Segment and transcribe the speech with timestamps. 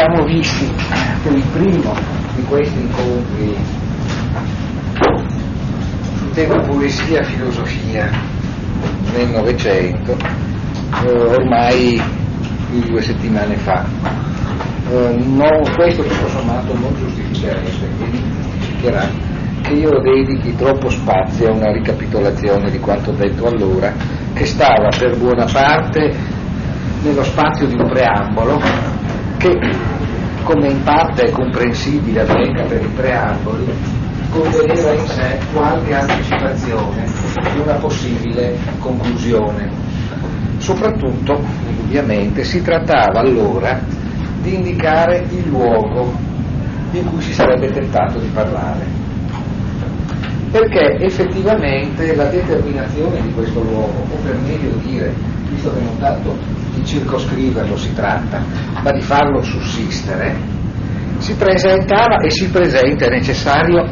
[0.00, 0.66] Siamo visti
[1.22, 1.92] per il primo
[2.34, 3.54] di questi incontri
[6.16, 8.10] sul tema poesia e filosofia
[9.14, 10.16] nel Novecento,
[11.04, 12.02] eh, ormai
[12.70, 13.84] più di due settimane fa.
[14.90, 17.70] Eh, no, questo tutto sommato non giustificherebbe,
[18.48, 19.06] giustificherà
[19.60, 23.92] che io dedichi troppo spazio a una ricapitolazione di quanto detto allora,
[24.32, 26.16] che stava per buona parte
[27.02, 28.89] nello spazio di un preambolo
[29.40, 29.58] che,
[30.44, 33.72] come in parte è comprensibile avvenga per i preamboli,
[34.28, 37.04] conteneva in sé qualche anticipazione
[37.54, 39.70] di una possibile conclusione.
[40.58, 43.80] Soprattutto, indubbiamente, si trattava allora
[44.42, 46.12] di indicare il luogo
[46.92, 48.84] in cui si sarebbe tentato di parlare.
[50.50, 55.14] Perché effettivamente la determinazione di questo luogo, o per meglio dire,
[55.48, 56.36] visto che non tanto
[56.80, 58.42] di circoscriverlo si tratta,
[58.82, 60.34] ma di farlo sussistere,
[61.18, 63.86] si presentava e si presenta, è necessario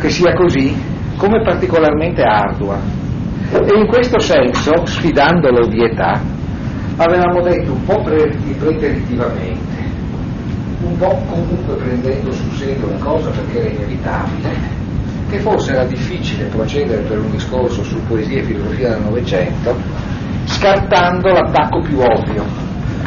[0.00, 0.74] che sia così,
[1.16, 2.78] come particolarmente ardua.
[3.50, 6.20] E in questo senso, sfidando l'ovvietà,
[6.96, 9.90] avevamo detto un po' pre- preteritivamente,
[10.82, 14.80] un po' comunque prendendo sul serio la cosa perché era inevitabile,
[15.30, 19.76] che forse era difficile procedere per un discorso su poesia e filosofia del Novecento,
[20.52, 22.44] scartando l'attacco più ovvio,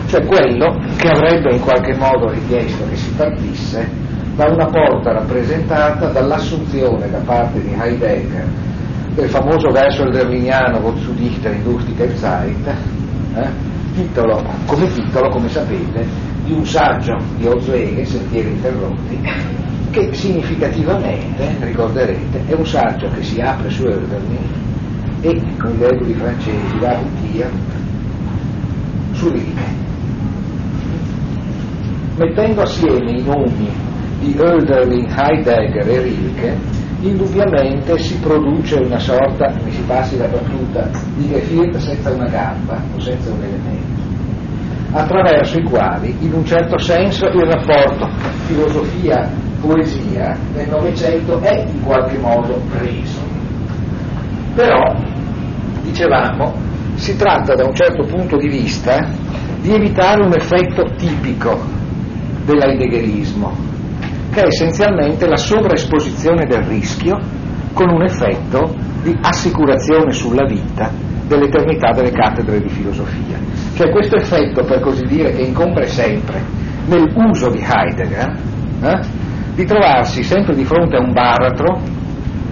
[0.07, 3.88] cioè quello che avrebbe in qualche modo richiesto che si partisse
[4.35, 8.45] da una porta rappresentata dall'assunzione da parte di Heidegger
[9.13, 12.67] del famoso verso elderliniano Wozu Dichter in Lustige Zeit,
[13.35, 13.47] eh,
[13.94, 16.05] titolo, come titolo, come sapete,
[16.44, 19.22] di un saggio di Ozwege, Sentieri interrotti,
[19.91, 24.65] che significativamente, ricorderete, è un saggio che si apre su Elderlin
[25.25, 27.50] e con i verbuli francesi va via
[29.13, 29.84] su Rilke.
[32.18, 33.68] Mettendo assieme i nomi
[34.19, 36.58] di Hölderlin, Heidegger e Rilke,
[37.02, 42.80] indubbiamente si produce una sorta, mi si passi la battuta, di Gefiert senza una gamba
[42.96, 44.03] o senza un elemento,
[44.91, 48.08] attraverso i quali, in un certo senso, il rapporto
[48.46, 53.34] filosofia-poesia nel Novecento è in qualche modo preso.
[54.53, 55.14] Però
[55.85, 56.53] dicevamo,
[56.96, 59.07] si tratta da un certo punto di vista
[59.62, 61.59] di evitare un effetto tipico
[62.46, 63.56] dell'heideggerismo,
[64.31, 67.19] che è essenzialmente la sovraesposizione del rischio
[67.73, 70.91] con un effetto di assicurazione sulla vita
[71.28, 73.38] dell'eternità delle cattedre di filosofia.
[73.75, 76.41] Cioè questo effetto, per così dire, che incombe sempre
[76.88, 78.40] nell'uso di Heidegger,
[78.81, 79.00] eh,
[79.56, 81.79] di trovarsi sempre di fronte a un baratro,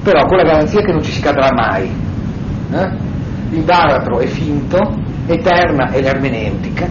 [0.03, 1.89] però con la garanzia che non ci si cadrà mai.
[2.71, 3.11] Eh?
[3.53, 4.79] Il baratro è finto,
[5.27, 6.89] eterna è l'ermeneutica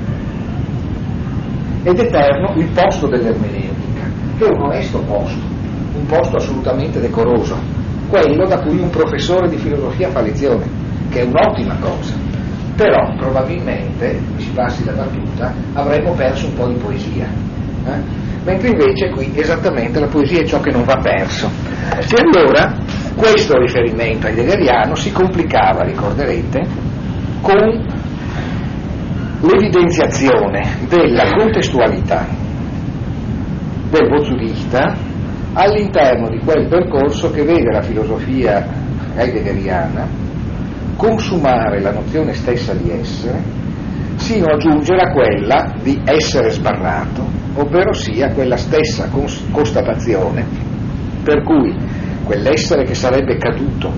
[1.82, 4.02] ed eterno il posto dell'ermeneutica,
[4.38, 5.44] che è un onesto posto,
[5.94, 7.56] un posto assolutamente decoroso,
[8.08, 10.64] quello da cui un professore di filosofia fa lezione,
[11.10, 12.14] che è un'ottima cosa.
[12.76, 17.26] Però probabilmente, si passi la battuta, avremmo perso un po' di poesia.
[17.84, 18.20] Eh?
[18.44, 21.50] Mentre invece qui esattamente la poesia è ciò che non va perso.
[21.90, 22.74] E allora
[23.14, 26.60] questo riferimento heideggeriano si complicava, ricorderete,
[27.40, 28.00] con
[29.40, 32.26] l'evidenziazione della contestualità
[33.90, 34.96] del Bozzudichta
[35.54, 38.66] all'interno di quel percorso che vede la filosofia
[39.16, 40.08] heideggeriana
[40.96, 43.60] consumare la nozione stessa di essere
[44.16, 49.10] sino a giungere a quella di essere sbarrato, ovvero sia quella stessa
[49.50, 50.46] constatazione
[51.24, 51.74] per cui
[52.32, 53.92] quell'essere che sarebbe caduto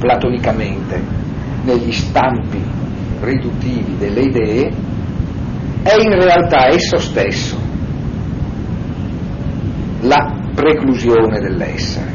[0.00, 1.00] platonicamente
[1.62, 2.60] negli stampi
[3.20, 4.72] riduttivi delle idee
[5.84, 7.56] è in realtà esso stesso
[10.00, 12.12] la preclusione dell'essere.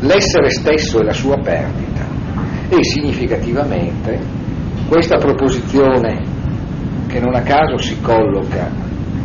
[0.00, 2.06] L'essere stesso è la sua perdita
[2.70, 4.18] e significativamente
[4.88, 6.24] questa proposizione
[7.06, 8.70] che non a caso si colloca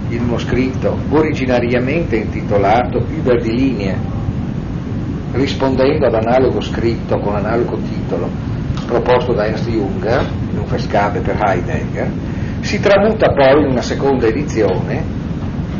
[0.09, 4.12] in uno scritto originariamente intitolato Über die Linie
[5.33, 8.30] rispondendo ad analogo scritto con analogo titolo
[8.85, 12.09] proposto da Ernst Junger in un Fescabe per Heidegger,
[12.59, 15.21] si tramuta poi in una seconda edizione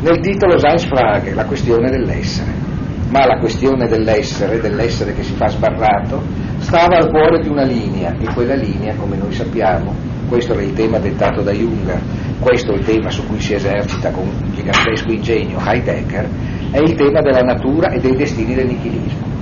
[0.00, 2.62] nel titolo Seinsfrage, la questione dell'essere.
[3.08, 6.20] Ma la questione dell'essere, dell'essere che si fa sbarrato,
[6.58, 9.94] stava al cuore di una linea e quella linea, come noi sappiamo,
[10.28, 12.00] questo era il tema dettato da Junger,
[12.40, 16.28] questo è il tema su cui si esercita con gigantesco ingegno Heidegger,
[16.72, 19.33] è il tema della natura e dei destini del nichilismo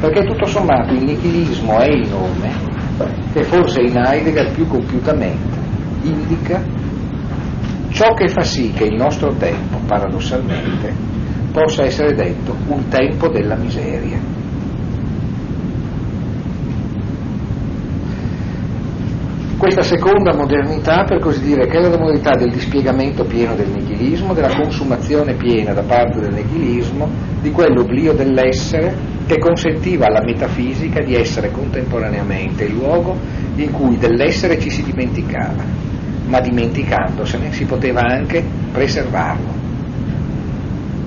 [0.00, 2.50] perché tutto sommato il nichilismo è il nome
[3.32, 5.58] che forse in Heidegger più compiutamente
[6.02, 6.62] indica
[7.94, 10.92] ciò che fa sì che il nostro tempo, paradossalmente,
[11.52, 14.18] possa essere detto un tempo della miseria.
[19.56, 24.34] Questa seconda modernità, per così dire, che è la modernità del dispiegamento pieno del nichilismo,
[24.34, 27.08] della consumazione piena da parte del nichilismo,
[27.40, 33.16] di quell'oblio dell'essere che consentiva alla metafisica di essere contemporaneamente il luogo
[33.56, 35.62] in cui dell'essere ci si dimenticava,
[36.26, 39.62] ma dimenticandosene si poteva anche preservarlo.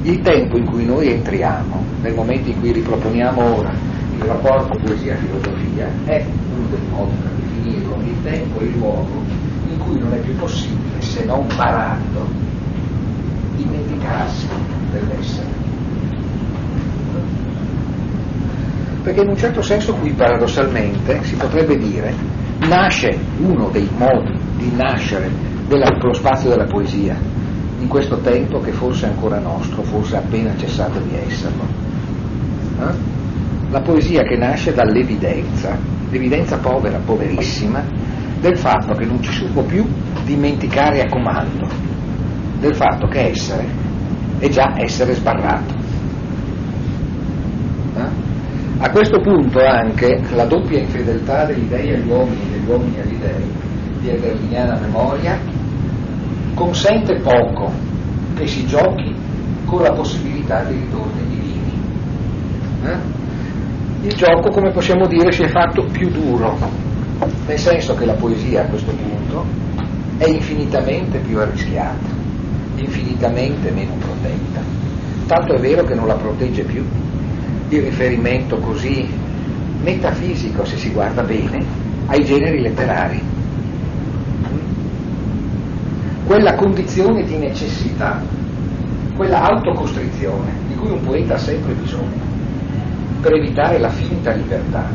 [0.03, 3.73] Il tempo in cui noi entriamo, nel momento in cui riproponiamo ora
[4.15, 6.25] il rapporto poesia-filosofia, è
[6.55, 9.21] uno dei modi per definirlo, il tempo e il luogo
[9.69, 12.27] in cui non è più possibile, se non barato,
[13.57, 14.47] dimenticarsi
[14.91, 15.56] dell'essere.
[19.07, 22.13] Perché in un certo senso qui paradossalmente si potrebbe dire
[22.67, 25.31] nasce uno dei modi di nascere
[25.65, 27.15] dello spazio della poesia
[27.79, 31.63] in questo tempo che forse è ancora nostro, forse ha appena cessato di esserlo.
[32.81, 32.93] Eh?
[33.69, 35.77] La poesia che nasce dall'evidenza,
[36.09, 37.81] l'evidenza povera, poverissima,
[38.41, 39.87] del fatto che non ci si può più
[40.25, 41.65] dimenticare a comando,
[42.59, 43.65] del fatto che essere
[44.39, 45.86] è già essere sbarrato.
[48.79, 53.17] A questo punto anche la doppia infedeltà degli dei agli uomini e degli uomini agli
[53.17, 53.51] dei
[54.01, 55.39] di Eberliniana memoria
[56.53, 57.71] consente poco
[58.35, 59.15] che si giochi
[59.65, 61.73] con la possibilità di ritorni divini.
[62.83, 64.07] Eh?
[64.07, 66.55] Il gioco, come possiamo dire, si è fatto più duro,
[67.47, 69.43] nel senso che la poesia a questo punto
[70.17, 72.09] è infinitamente più arrischiata,
[72.75, 74.61] infinitamente meno protetta.
[75.25, 76.85] Tanto è vero che non la protegge più
[77.67, 79.07] di riferimento così
[79.81, 81.63] metafisico, se si guarda bene,
[82.07, 83.21] ai generi letterari.
[86.25, 88.21] Quella condizione di necessità,
[89.15, 92.25] quella autocostrizione di cui un poeta ha sempre bisogno,
[93.21, 94.89] per evitare la finta libertà,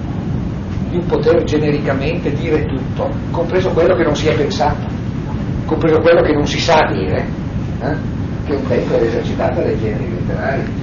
[0.91, 4.87] di poter genericamente dire tutto, compreso quello che non si è pensato,
[5.65, 7.27] compreso quello che non si sa dire,
[7.81, 7.97] eh?
[8.45, 10.82] che un tempo era esercitata dai generi letterari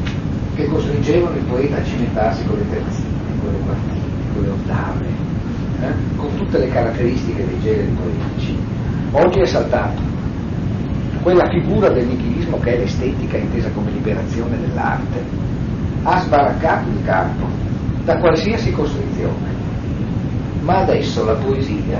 [0.59, 3.07] che costringevano il poeta a cimentarsi con le terzine,
[3.41, 5.05] con le quartine, con le ottave,
[5.81, 6.17] eh?
[6.17, 8.57] con tutte le caratteristiche dei generi poetici.
[9.11, 10.01] Oggi è saltato
[11.21, 15.23] quella figura del nichilismo che è l'estetica intesa come liberazione dell'arte,
[16.03, 17.45] ha sbaraccato il campo
[18.03, 19.53] da qualsiasi costrizione,
[20.61, 21.99] ma adesso la poesia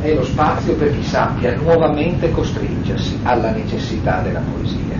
[0.00, 4.95] è lo spazio per chi sappia nuovamente costringersi alla necessità della poesia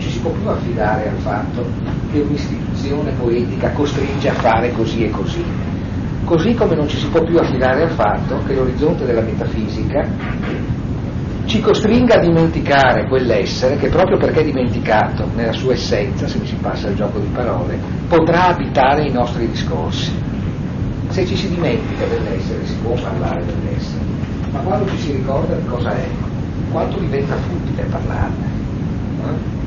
[0.00, 1.64] ci si può più affidare al fatto
[2.10, 5.44] che un'istituzione poetica costringe a fare così e così.
[6.24, 10.06] Così come non ci si può più affidare al fatto che l'orizzonte della metafisica
[11.46, 16.54] ci costringa a dimenticare quell'essere che proprio perché dimenticato nella sua essenza, se mi si
[16.54, 17.76] passa il gioco di parole,
[18.06, 20.12] potrà abitare i nostri discorsi.
[21.08, 24.04] Se ci si dimentica dell'essere si può parlare dell'essere,
[24.52, 26.06] ma quando ci si ricorda di cosa è,
[26.70, 28.46] quanto diventa futile parlarne.
[29.24, 29.59] Eh?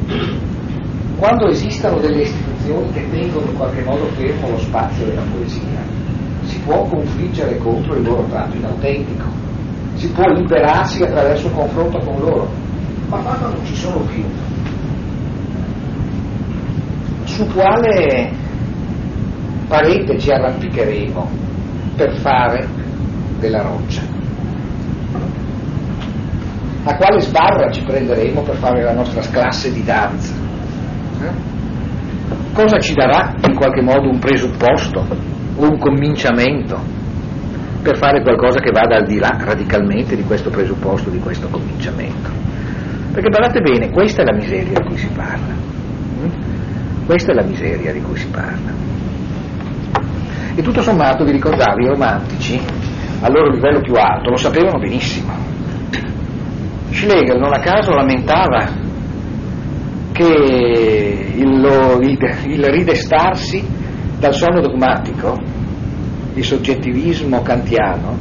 [1.18, 5.82] Quando esistono delle istituzioni che tengono in qualche modo fermo lo spazio della poesia,
[6.44, 9.26] si può confliggere contro il loro tratto inautentico,
[9.94, 12.52] si può liberarsi attraverso il confronto con loro,
[13.10, 14.24] ma quando non ci sono più,
[17.24, 18.32] su quale
[19.68, 21.30] parete ci arrampicheremo
[21.96, 22.68] per fare
[23.40, 24.23] della roccia?
[26.86, 30.34] A quale sbarra ci prenderemo per fare la nostra classe di danza?
[31.22, 31.52] Eh?
[32.52, 35.00] Cosa ci darà in qualche modo un presupposto
[35.56, 36.78] o un cominciamento
[37.82, 42.30] per fare qualcosa che vada al di là radicalmente di questo presupposto, di questo cominciamento?
[43.14, 45.54] Perché guardate bene, questa è la miseria di cui si parla.
[46.22, 47.06] Mm?
[47.06, 48.72] Questa è la miseria di cui si parla.
[50.56, 52.62] E tutto sommato vi ricordavi, i romantici,
[53.22, 55.43] al loro livello più alto, lo sapevano benissimo
[56.94, 58.70] Schlegel non a caso lamentava
[60.12, 63.66] che il, lo, il, il ridestarsi
[64.20, 65.36] dal sonno dogmatico,
[66.36, 68.16] il soggettivismo kantiano,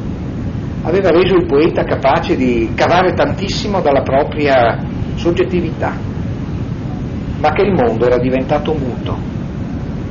[0.85, 4.79] aveva reso il poeta capace di cavare tantissimo dalla propria
[5.17, 5.95] soggettività,
[7.39, 9.31] ma che il mondo era diventato muto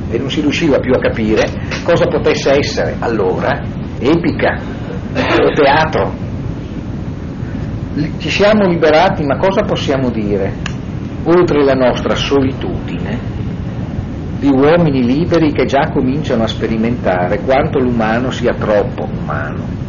[0.08, 1.44] e non si riusciva più a capire
[1.82, 3.60] cosa potesse essere allora
[3.98, 4.56] epica
[5.14, 6.21] o teatro
[8.18, 10.54] ci siamo liberati, ma cosa possiamo dire,
[11.24, 13.18] oltre la nostra solitudine,
[14.38, 19.80] di uomini liberi che già cominciano a sperimentare quanto l'umano sia troppo umano?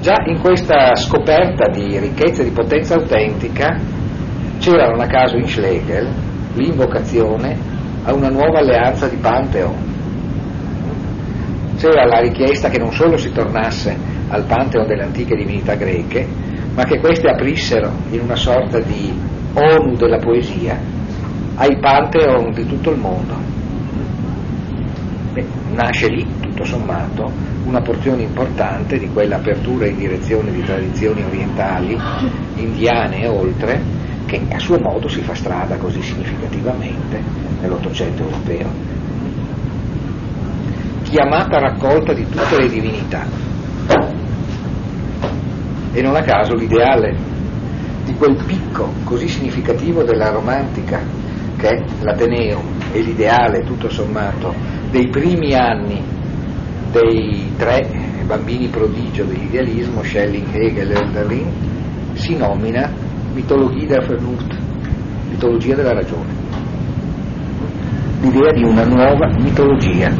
[0.00, 3.76] Già in questa scoperta di ricchezza e di potenza autentica
[4.58, 6.08] c'era non a caso in Schlegel
[6.54, 7.56] l'invocazione
[8.04, 9.74] a una nuova alleanza di Pantheon.
[11.76, 16.26] C'era la richiesta che non solo si tornasse al Pantheon delle antiche divinità greche,
[16.74, 19.12] ma che queste aprissero in una sorta di
[19.54, 20.78] ONU della poesia
[21.56, 23.34] ai Pantheon di tutto il mondo.
[25.32, 27.30] Beh, nasce lì, tutto sommato,
[27.64, 31.98] una porzione importante di quell'apertura in direzione di tradizioni orientali,
[32.56, 33.82] indiane e oltre,
[34.26, 37.20] che a suo modo si fa strada così significativamente
[37.60, 38.70] nell'Ottocento europeo.
[41.02, 43.26] Chiamata raccolta di tutte le divinità.
[45.98, 47.12] E non a caso l'ideale
[48.04, 51.00] di quel picco così significativo della romantica
[51.56, 52.62] che è l'Ateneo
[52.92, 54.54] e l'ideale tutto sommato
[54.92, 56.00] dei primi anni
[56.92, 57.84] dei tre
[58.24, 61.50] bambini prodigio dell'idealismo, Schelling, Hegel e Hölderlin,
[62.12, 62.88] si nomina
[63.34, 64.56] Mitologie der Vernunft,
[65.30, 66.32] mitologia della ragione.
[68.20, 70.14] L'idea di una nuova mitologia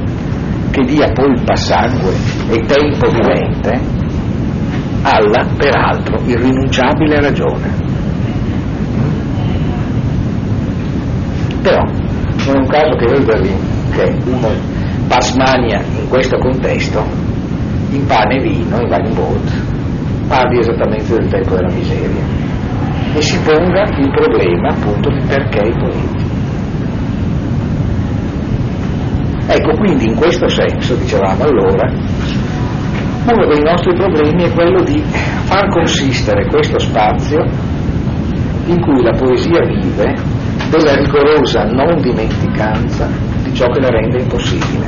[0.73, 2.14] che dia polpa, sangue
[2.50, 3.98] e tempo vivente
[5.02, 7.87] alla, peraltro, irrinunciabile ragione.
[11.62, 11.83] Però
[12.47, 13.59] non è un caso che Hölderlin,
[13.93, 14.49] che è uno
[15.09, 17.05] pasmania in questo contesto,
[17.90, 19.50] in pane e vino, in Weinbold,
[20.28, 22.47] parli esattamente del tempo della miseria
[23.14, 26.26] e si ponga il problema appunto di perché i poeti.
[29.50, 31.90] Ecco, quindi in questo senso, dicevamo allora,
[33.32, 37.44] uno dei nostri problemi è quello di far consistere questo spazio
[38.66, 40.14] in cui la poesia vive
[40.70, 43.08] della rigorosa non dimenticanza
[43.42, 44.87] di ciò che la rende impossibile.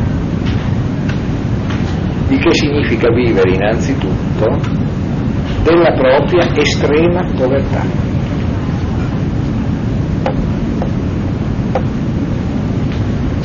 [2.28, 4.58] Di che significa vivere innanzitutto
[5.62, 8.09] della propria estrema povertà.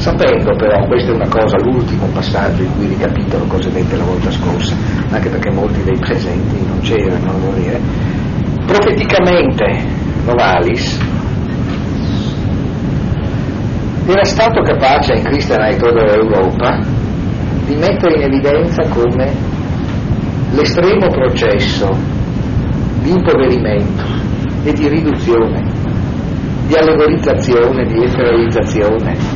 [0.06, 4.30] Sapendo però, questa è una cosa, l'ultimo passaggio in cui ricapitolo cose dette la volta
[4.30, 4.76] scorsa,
[5.10, 7.80] anche perché molti dei presenti non c'erano, devo dire,
[8.68, 9.84] profeticamente
[10.26, 11.00] Novalis
[14.06, 16.80] era stato capace in Christian Eitod Europa
[17.66, 19.34] di mettere in evidenza come
[20.52, 21.90] l'estremo processo
[23.02, 24.04] di impoverimento
[24.66, 25.64] e di riduzione,
[26.68, 29.35] di allegorizzazione, di esteriorizzazione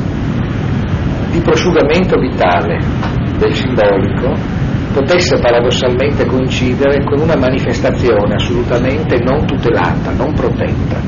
[1.31, 2.77] di prosciugamento vitale
[3.38, 4.33] del simbolico
[4.93, 11.00] potesse paradossalmente coincidere con una manifestazione assolutamente non tutelata, non protetta,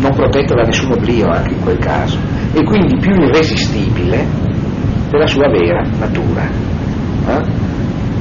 [0.00, 2.18] non protetta da nessun oblio anche in quel caso,
[2.52, 4.26] e quindi più irresistibile
[5.10, 6.48] della sua vera natura.
[7.28, 7.68] Eh?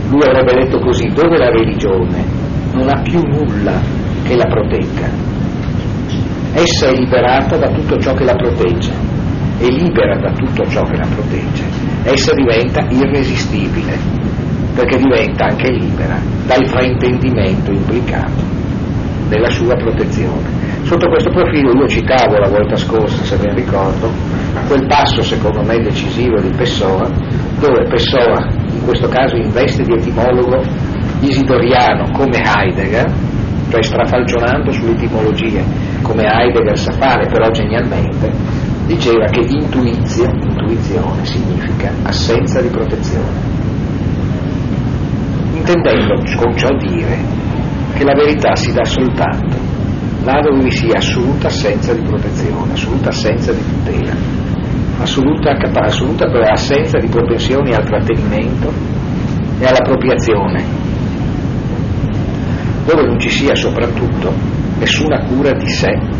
[0.09, 2.25] Lui avrebbe detto così, dove la religione
[2.73, 3.79] non ha più nulla
[4.23, 5.09] che la protegga,
[6.53, 9.08] essa è liberata da tutto ciò che la protegge
[9.59, 11.63] e libera da tutto ciò che la protegge,
[12.03, 13.97] essa diventa irresistibile,
[14.73, 18.41] perché diventa anche libera dal fraintendimento implicato
[19.27, 20.57] nella sua protezione.
[20.83, 24.09] Sotto questo profilo io citavo la volta scorsa, se ben ricordo,
[24.67, 27.07] quel passo secondo me decisivo di Pessoa,
[27.59, 30.61] dove Pessoa in questo caso in veste di etimologo
[31.19, 33.11] isidoriano come Heidegger,
[33.69, 35.63] cioè strafalcionando sulle etimologie
[36.01, 38.31] come Heidegger sa fare però genialmente,
[38.89, 43.37] diceva che intuizio, intuizione significa assenza di protezione,
[45.53, 47.17] intendendo con ciò dire
[47.93, 49.57] che la verità si dà soltanto
[50.23, 54.15] là dove vi sia assoluta assenza di protezione, assoluta assenza di tutela,
[55.01, 58.73] assoluta, assoluta assenza di propensioni al trattenimento
[59.59, 60.63] e all'appropriazione,
[62.87, 64.33] dove non ci sia soprattutto
[64.79, 66.18] nessuna cura di sé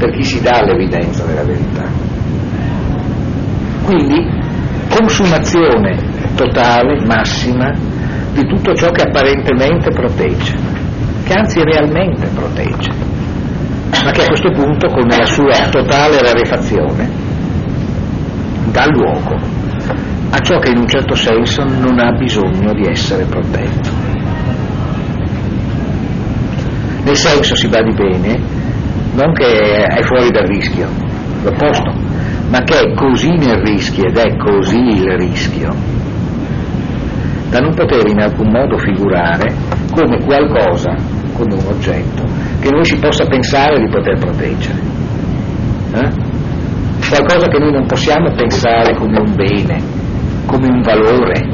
[0.00, 1.84] per chi si dà l'evidenza della verità.
[3.84, 4.26] Quindi
[4.88, 5.94] consumazione
[6.34, 7.70] totale, massima,
[8.32, 10.56] di tutto ciò che apparentemente protegge,
[11.24, 12.90] che anzi realmente protegge,
[14.02, 17.10] ma che a questo punto con la sua totale rarefazione
[18.70, 19.38] dà luogo
[20.30, 23.90] a ciò che in un certo senso non ha bisogno di essere protetto.
[27.02, 28.59] Nel senso, si badi bene,
[29.14, 30.88] non che è fuori dal rischio,
[31.42, 31.92] l'opposto,
[32.50, 35.74] ma che è così nel rischio ed è così il rischio,
[37.50, 39.52] da non poter in alcun modo figurare
[39.92, 40.94] come qualcosa,
[41.34, 42.22] come un oggetto,
[42.60, 44.78] che noi si possa pensare di poter proteggere.
[45.94, 46.28] Eh?
[47.08, 49.82] Qualcosa che noi non possiamo pensare come un bene,
[50.46, 51.50] come un valore,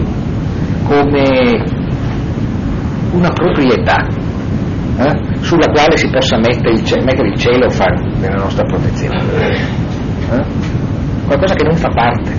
[0.84, 1.64] come
[3.12, 4.15] una proprietà
[4.98, 7.68] eh, sulla quale si possa mettere il, mettere il cielo
[8.18, 9.22] nella nostra protezione.
[10.30, 10.44] Eh?
[11.26, 12.30] Qualcosa che non fa parte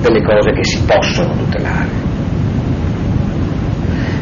[0.00, 2.04] delle cose che si possono tutelare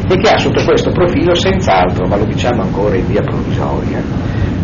[0.07, 4.01] e che ha sotto questo profilo senz'altro, ma lo diciamo ancora in via provvisoria,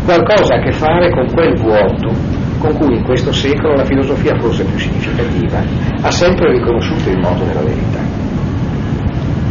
[0.06, 4.64] qualcosa a che fare con quel vuoto con cui in questo secolo la filosofia forse
[4.64, 5.64] più significativa
[6.02, 8.11] ha sempre riconosciuto il modo della verità.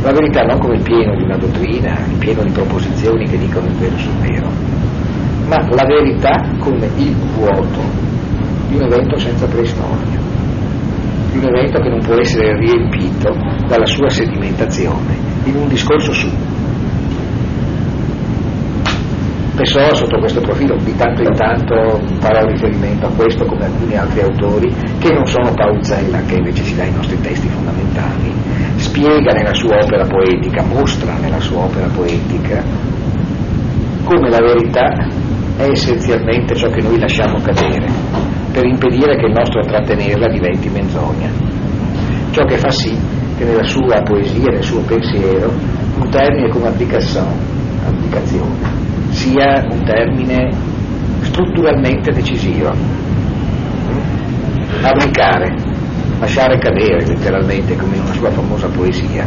[0.03, 3.67] La verità non come il pieno di una dottrina, il pieno di proposizioni che dicono
[3.67, 4.49] il vero sul vero,
[5.47, 7.83] ma la verità come il vuoto
[8.69, 10.19] di un evento senza preistoria,
[11.33, 16.29] di un evento che non può essere riempito dalla sua sedimentazione in un discorso su.
[19.61, 24.23] Pessoa sotto questo profilo di tanto in tanto farà riferimento a questo come alcuni altri
[24.23, 28.33] autori che non sono Pauzella che invece ci dà i nostri testi fondamentali.
[28.77, 32.65] Spiega nella sua opera poetica mostra nella sua opera poetica
[34.05, 34.89] come la verità
[35.59, 37.87] è essenzialmente ciò che noi lasciamo cadere
[38.53, 41.29] per impedire che il nostro trattenerla diventi menzogna.
[42.31, 42.99] Ciò che fa sì
[43.37, 45.53] che nella sua poesia nel suo pensiero
[45.99, 47.51] un termine come abdicazione
[49.21, 50.49] sia un termine
[51.21, 52.73] strutturalmente decisivo.
[54.81, 55.55] Abdicare,
[56.19, 59.27] lasciare cadere letteralmente come in una sua famosa poesia,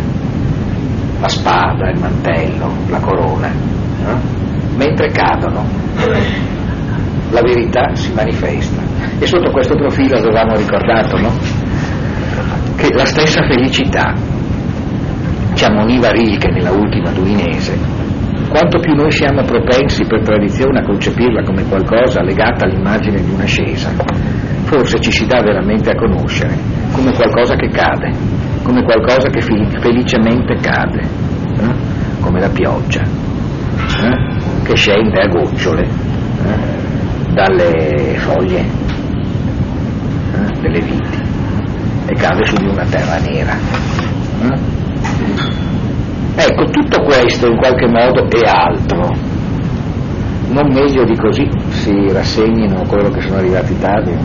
[1.19, 3.51] la spada, il mantello, la corona,
[4.03, 4.19] no?
[4.77, 5.63] mentre cadono
[7.29, 8.81] la verità si manifesta.
[9.19, 11.37] E sotto questo profilo avevamo ricordato no?
[12.77, 14.11] che la stessa felicità
[15.53, 18.02] ci ammoniva Rilke nella ultima duinese
[18.53, 23.89] quanto più noi siamo propensi per tradizione a concepirla come qualcosa legata all'immagine di un'ascesa,
[24.65, 26.55] forse ci si dà veramente a conoscere
[26.91, 28.11] come qualcosa che cade,
[28.61, 31.73] come qualcosa che felicemente cade, eh?
[32.21, 34.61] come la pioggia, eh?
[34.61, 37.33] che scende a gocciole eh?
[37.33, 38.67] dalle foglie eh?
[40.61, 41.21] delle viti
[42.05, 43.57] e cade su di una terra nera.
[46.35, 49.15] Ecco, tutto questo in qualche modo è altro.
[50.49, 54.17] Non meglio di così si rassegnino coloro che sono arrivati tardi.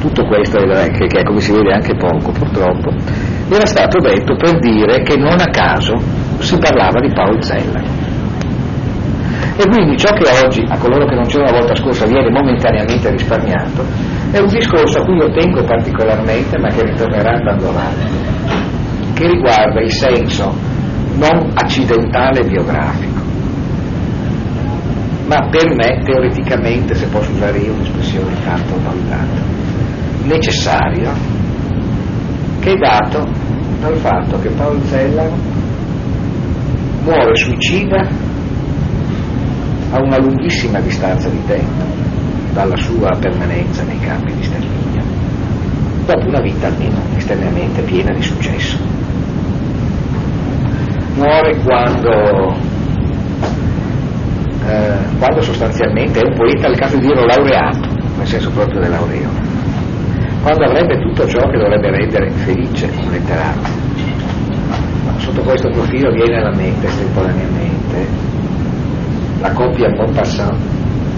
[0.00, 2.90] Tutto questo, che, che come si vede anche poco purtroppo,
[3.48, 5.94] era stato detto per dire che non a caso
[6.38, 7.84] si parlava di Paul Zeller.
[9.56, 13.10] E quindi ciò che oggi a coloro che non c'era la volta scorsa viene momentaneamente
[13.10, 13.84] risparmiato
[14.30, 18.06] è un discorso a cui io tengo particolarmente ma che ritornerà andando avanti,
[19.12, 20.69] che riguarda il senso
[21.20, 23.20] non accidentale biografico,
[25.26, 29.42] ma per me teoreticamente, se posso usare io un'espressione tanto valutata,
[30.24, 31.12] necessario,
[32.60, 33.28] che è dato
[33.80, 35.28] dal fatto che Paolo Zella
[37.02, 38.08] muore suicida
[39.90, 41.84] a una lunghissima distanza di tempo
[42.52, 45.04] dalla sua permanenza nei campi di sterminio,
[46.06, 49.09] dopo una vita almeno esternamente piena di successo
[51.14, 52.54] muore quando,
[54.66, 59.28] eh, quando sostanzialmente è un poeta, al caso di dirlo, laureato, nel senso proprio dell'aureo,
[60.42, 63.88] quando avrebbe tutto ciò che dovrebbe rendere felice un letterato.
[65.18, 68.06] Sotto questo profilo viene alla mente estemporaneamente
[69.40, 70.58] la coppia Bon Passant,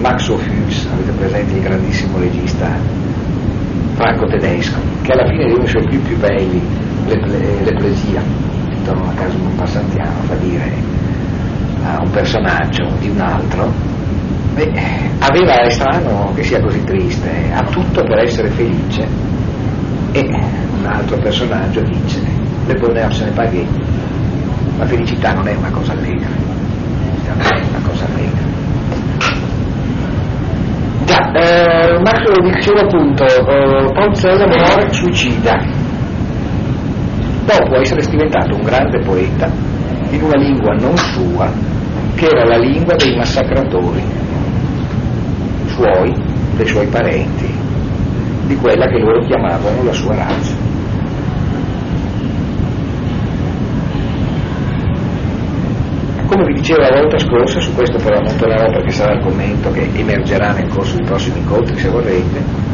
[0.00, 2.68] Max Ophüls, avete presente il grandissimo regista
[3.94, 6.60] franco-tedesco, che alla fine di uno dei suoi più, più belli,
[7.06, 8.22] Le, le, le Plaisir,
[8.82, 10.72] intorno a casa di un passantiano fa dire
[11.84, 13.72] a un personaggio di un altro
[14.54, 14.72] beh,
[15.20, 19.06] aveva è strano che sia così triste ha tutto per essere felice
[20.10, 22.20] e un altro personaggio dice
[22.66, 23.66] le bonheur se ne paghi.
[24.78, 26.28] La felicità non è una cosa allegra
[27.28, 28.50] non è una cosa allegra.
[31.04, 35.81] Già eh, Max diceva appunto eh, Paul Cesare muore suicida
[37.58, 39.50] dopo essere diventato un grande poeta
[40.10, 41.50] in una lingua non sua,
[42.14, 44.02] che era la lingua dei massacratori,
[45.66, 46.12] suoi,
[46.56, 47.50] dei suoi parenti,
[48.46, 50.70] di quella che loro chiamavano la sua razza.
[56.26, 59.70] Come vi dicevo la volta scorsa, su questo però non tornerò perché sarà il commento
[59.70, 62.71] che emergerà nel corso dei prossimi incontri se vorrete,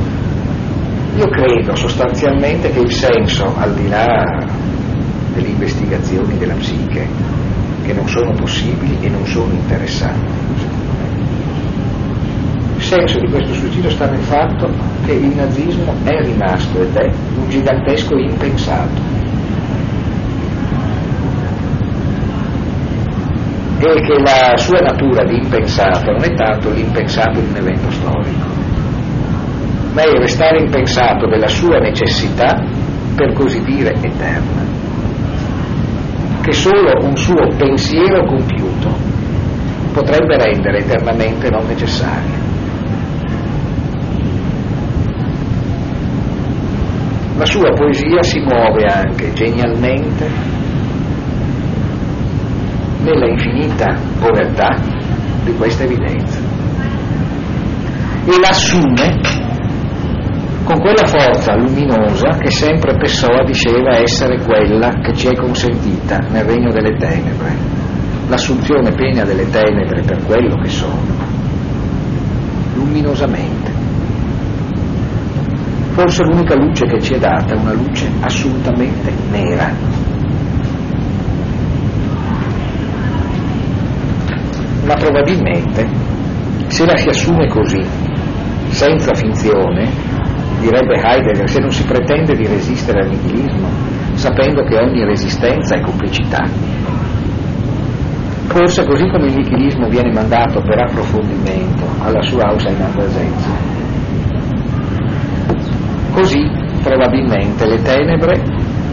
[1.19, 4.23] io credo sostanzialmente che il senso, al di là
[5.35, 7.09] delle investigazioni della psiche,
[7.85, 10.33] che non sono possibili e non sono interessanti,
[12.77, 14.71] il senso di questo suicidio sta nel fatto
[15.07, 19.01] che il nazismo è rimasto ed è un gigantesco impensato.
[23.81, 28.58] E che la sua natura di impensato non è tanto l'impensato di un evento storico,
[29.99, 32.55] ma il restare impensato della sua necessità,
[33.17, 34.63] per così dire, eterna,
[36.41, 38.97] che solo un suo pensiero compiuto
[39.93, 42.47] potrebbe rendere eternamente non necessario.
[47.37, 50.29] La sua poesia si muove anche genialmente
[53.03, 54.77] nella infinita povertà
[55.43, 56.39] di questa evidenza
[58.27, 59.48] e l'assume
[60.69, 66.45] con quella forza luminosa che sempre Pessoa diceva essere quella che ci è consentita nel
[66.45, 67.57] regno delle tenebre,
[68.29, 71.07] l'assunzione piena delle tenebre per quello che sono,
[72.75, 73.73] luminosamente.
[75.93, 79.73] Forse l'unica luce che ci è data è una luce assolutamente nera.
[84.85, 85.89] Ma probabilmente
[86.67, 87.83] se la si assume così,
[88.69, 90.08] senza finzione,
[90.61, 93.69] direbbe Heidegger, se non si pretende di resistere al nichilismo,
[94.15, 96.45] sapendo che ogni resistenza è complicità.
[98.49, 103.77] Forse così come il nichilismo viene mandato per approfondimento alla sua Auseinandersetzung,
[106.13, 106.51] Così
[106.83, 108.43] probabilmente le tenebre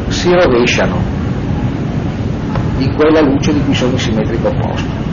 [0.09, 0.95] si rovesciano
[2.77, 5.04] in quella luce di cui sono il simmetrico opposto.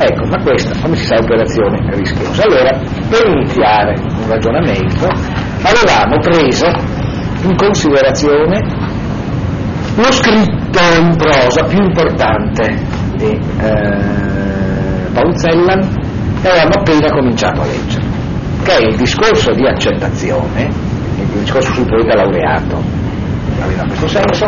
[0.00, 2.42] Ecco, ma questa, come si sa, è un'operazione rischiosa.
[2.44, 2.70] Allora,
[3.08, 5.06] per iniziare un ragionamento,
[5.62, 6.66] avevamo preso
[7.42, 8.60] in considerazione
[9.96, 12.76] lo scritto in prosa più importante
[13.16, 15.80] di eh, Paul Zellan
[16.42, 18.04] e avevamo appena cominciato a leggere,
[18.62, 20.70] che è il discorso di accettazione,
[21.16, 22.80] il discorso sul poeta laureato,
[23.60, 24.46] aveva questo senso,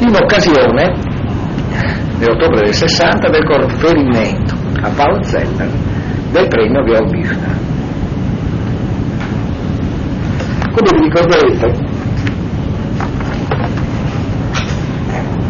[0.00, 1.09] in occasione
[2.20, 5.68] nell'ottobre del 60 del conferimento a Paolo Zeller
[6.30, 7.58] del premio Georg Büchner.
[10.70, 11.88] Come vi ricorderete,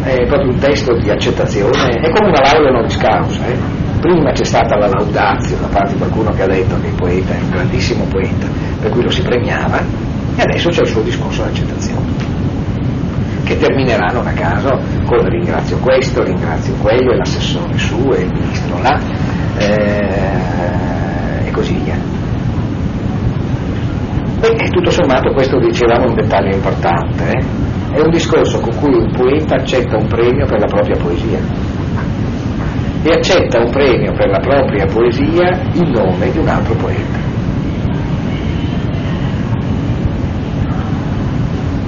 [0.03, 3.57] è proprio un testo di accettazione, è come una laurea honoris causa, eh?
[3.99, 7.33] prima c'è stata la laudazio da parte di qualcuno che ha detto che il poeta
[7.33, 8.47] è un grandissimo poeta,
[8.79, 9.79] per cui lo si premiava,
[10.35, 12.30] e adesso c'è il suo discorso d'accettazione,
[13.51, 14.69] che terminerà non a caso
[15.05, 18.99] con ringrazio questo, ringrazio quello, e l'assessore su, e il ministro là,
[19.57, 21.95] eh, e così via.
[24.41, 27.43] E tutto sommato questo dicevamo un dettaglio importante, eh?
[27.93, 31.39] è un discorso con cui un poeta accetta un premio per la propria poesia
[33.03, 37.30] e accetta un premio per la propria poesia in nome di un altro poeta.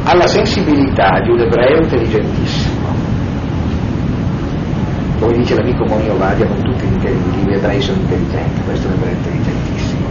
[0.05, 2.87] Ha la sensibilità di un ebreo intelligentissimo.
[5.19, 9.13] Come dice l'amico Monio Vadia, con tutti gli ebrei sono intelligenti, questo è un ebreo
[9.13, 10.07] intelligentissimo.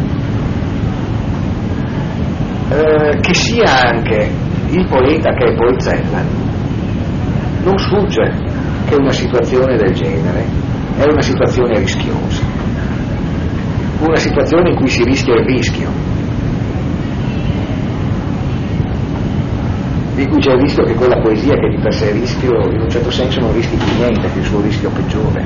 [2.70, 4.30] Eh, che sia anche
[4.70, 6.22] il poeta che è Poezzella,
[7.64, 8.32] non sfugge
[8.88, 10.44] che una situazione del genere
[10.96, 12.42] è una situazione rischiosa,
[13.98, 15.90] una situazione in cui si rischia il rischio,
[20.14, 22.80] di cui c'è il rischio che quella poesia che di per sé è rischio, in
[22.80, 25.44] un certo senso non rischi più niente, che il suo rischio peggiore.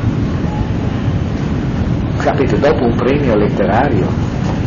[2.19, 4.09] Capite, dopo un premio letterario,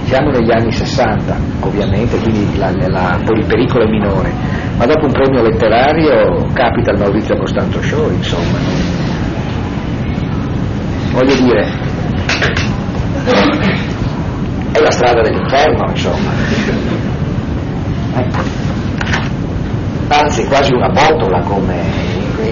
[0.05, 4.31] siamo negli anni 60 ovviamente, quindi la, la, il pericolo è minore,
[4.77, 8.97] ma dopo un premio letterario capita il Maurizio Costanzo Show, insomma
[11.11, 11.67] voglio dire,
[14.71, 16.31] è la strada dell'inferno, insomma.
[18.15, 18.68] Ecco.
[20.09, 21.81] Anzi, quasi una botola come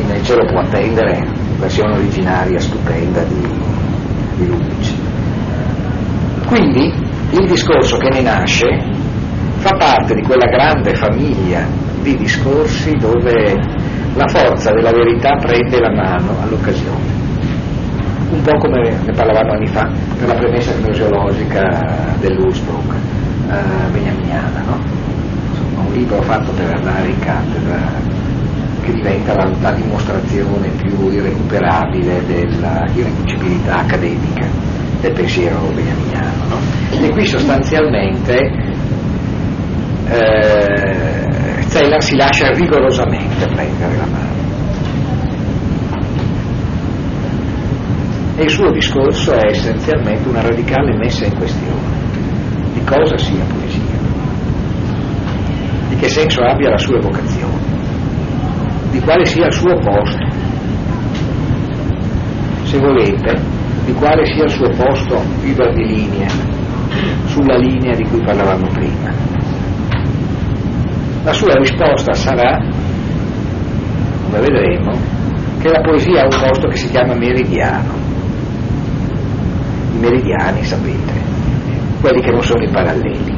[0.06, 1.22] nel cielo può attendere,
[1.58, 3.48] versione originaria stupenda di,
[4.36, 4.96] di Ludici.
[6.46, 6.93] Quindi
[7.32, 8.67] il discorso che ne nasce
[9.58, 11.65] fa parte di quella grande famiglia
[12.02, 13.56] di discorsi dove
[14.13, 17.26] la forza della verità prende la mano all'occasione
[18.30, 22.93] un po' come ne parlavamo anni fa per la premessa gnoseologica dell'Ursprung
[23.50, 25.16] eh, beniaminiana, no?
[25.97, 27.91] Libro fatto per andare in cattedra
[28.81, 34.47] che diventa la, la dimostrazione più irrecuperabile della irriducibilità accademica
[35.01, 36.45] del pensiero beniaminiano.
[36.49, 36.57] No?
[36.91, 38.38] E qui sostanzialmente
[40.07, 44.27] eh, Zeller si lascia rigorosamente prendere la mano
[48.38, 52.05] e il suo discorso è essenzialmente una radicale messa in questione
[52.73, 53.66] di cosa sia poesia,
[56.17, 57.75] di senso abbia la sua vocazione.
[58.89, 60.25] di quale sia il suo posto.
[62.63, 63.39] Se volete,
[63.86, 66.30] di quale sia il suo posto in linea,
[67.25, 69.12] sulla linea di cui parlavamo prima.
[71.23, 72.58] La sua risposta sarà,
[74.25, 74.91] come vedremo,
[75.60, 77.93] che la poesia ha un posto che si chiama meridiano.
[79.93, 81.13] I meridiani, sapete,
[82.01, 83.37] quelli che non sono i paralleli.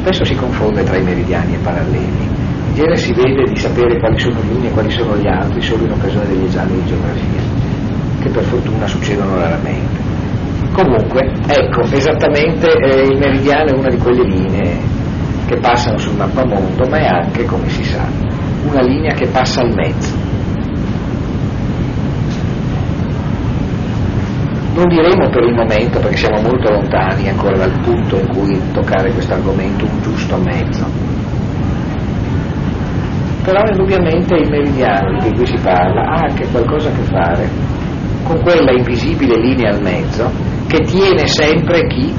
[0.00, 2.28] Spesso si confonde tra i meridiani e i paralleli.
[2.68, 5.60] In genere si vede di sapere quali sono gli uni e quali sono gli altri
[5.60, 7.70] solo in occasione degli esami di geografia
[8.20, 9.98] che per fortuna succedono raramente.
[10.72, 14.78] Comunque, ecco, esattamente eh, il meridiano è una di quelle linee
[15.46, 18.06] che passano sul mappamondo, ma è anche, come si sa,
[18.64, 20.19] una linea che passa al mezzo.
[24.80, 29.12] Non diremo per il momento, perché siamo molto lontani ancora dal punto in cui toccare
[29.12, 30.86] questo argomento, un giusto mezzo.
[33.44, 37.48] Però indubbiamente il meridiano di cui si parla ha anche qualcosa a che fare
[38.22, 40.30] con quella invisibile linea al mezzo
[40.66, 42.14] che tiene sempre chi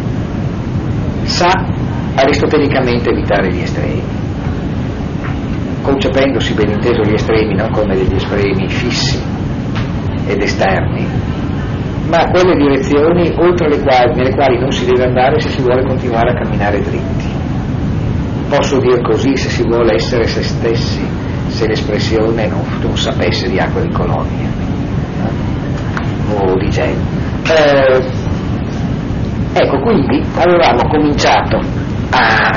[1.24, 1.50] sa
[2.13, 4.04] aristotelicamente evitare gli estremi,
[5.82, 9.19] concependosi ben inteso gli estremi non come degli estremi fissi
[10.28, 11.31] ed esterni,
[12.12, 15.82] ma quelle direzioni oltre le quali, nelle quali non si deve andare se si vuole
[15.86, 17.30] continuare a camminare dritti.
[18.50, 21.08] Posso dire così se si vuole essere se stessi,
[21.47, 24.50] se l'espressione non, non sapesse di acqua di colonia
[26.38, 27.00] o di genio.
[27.47, 28.04] Eh,
[29.54, 31.60] ecco, quindi avevamo cominciato
[32.10, 32.50] a,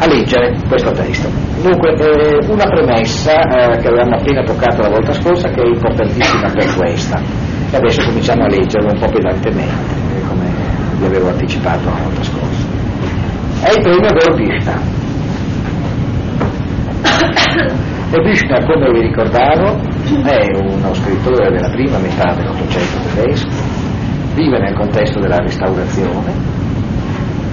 [0.00, 1.28] a leggere questo testo.
[1.60, 6.50] Dunque, eh, una premessa eh, che avevamo appena toccato la volta scorsa che è importantissima
[6.50, 7.20] per questa,
[7.74, 10.46] e adesso cominciamo a leggerlo un po' pedantemente, eh, come
[10.98, 12.66] vi avevo anticipato la volta scorsa.
[13.62, 14.80] È il premio Gorbista.
[18.12, 19.80] E Büchner, come vi ricordavo,
[20.22, 23.48] è uno scrittore della prima metà dell'Ottocento tedesco,
[24.34, 26.32] vive nel contesto della restaurazione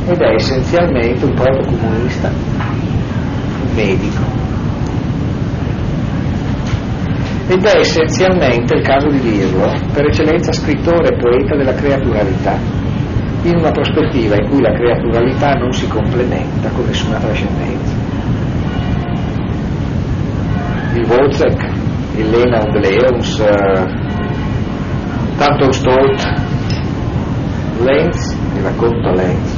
[0.05, 4.50] ed è essenzialmente un protocomunista, un medico.
[7.47, 12.57] Ed è essenzialmente, il caso di dirlo, per eccellenza scrittore e poeta della creaturalità,
[13.43, 18.09] in una prospettiva in cui la creaturalità non si complementa con nessuna trascendenza.
[20.93, 23.87] Il Wozzeck il Lena und Leons, uh,
[25.37, 26.21] tanto Stolt,
[27.83, 29.57] Lenz, il racconto Lenz,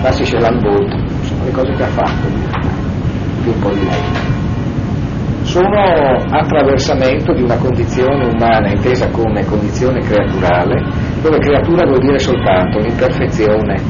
[0.00, 0.92] classici Landbolt,
[1.22, 2.28] sono le cose che ha fatto,
[3.42, 4.31] più un po' di lei.
[5.42, 10.82] Sono attraversamento di una condizione umana intesa come condizione creaturale,
[11.20, 13.80] dove creatura vuol dire soltanto l'imperfezione,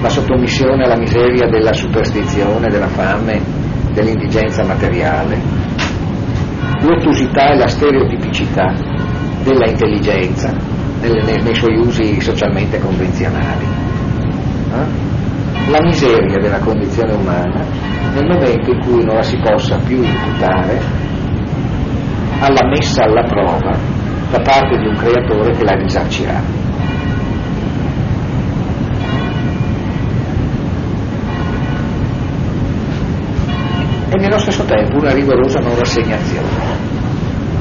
[0.00, 3.40] la sottomissione alla miseria della superstizione, della fame,
[3.92, 5.38] dell'indigenza materiale,
[6.82, 8.74] l'ottusità e la stereotipicità
[9.44, 10.52] della intelligenza
[11.00, 13.64] nei, suoi usi socialmente convenzionali,
[14.72, 15.70] eh?
[15.70, 20.80] la miseria della condizione umana nel momento in cui non la si possa più imputare
[22.40, 23.76] alla messa alla prova
[24.30, 26.70] da parte di un creatore che la risarcirà.
[34.14, 36.90] e nello stesso tempo una rigorosa non rassegnazione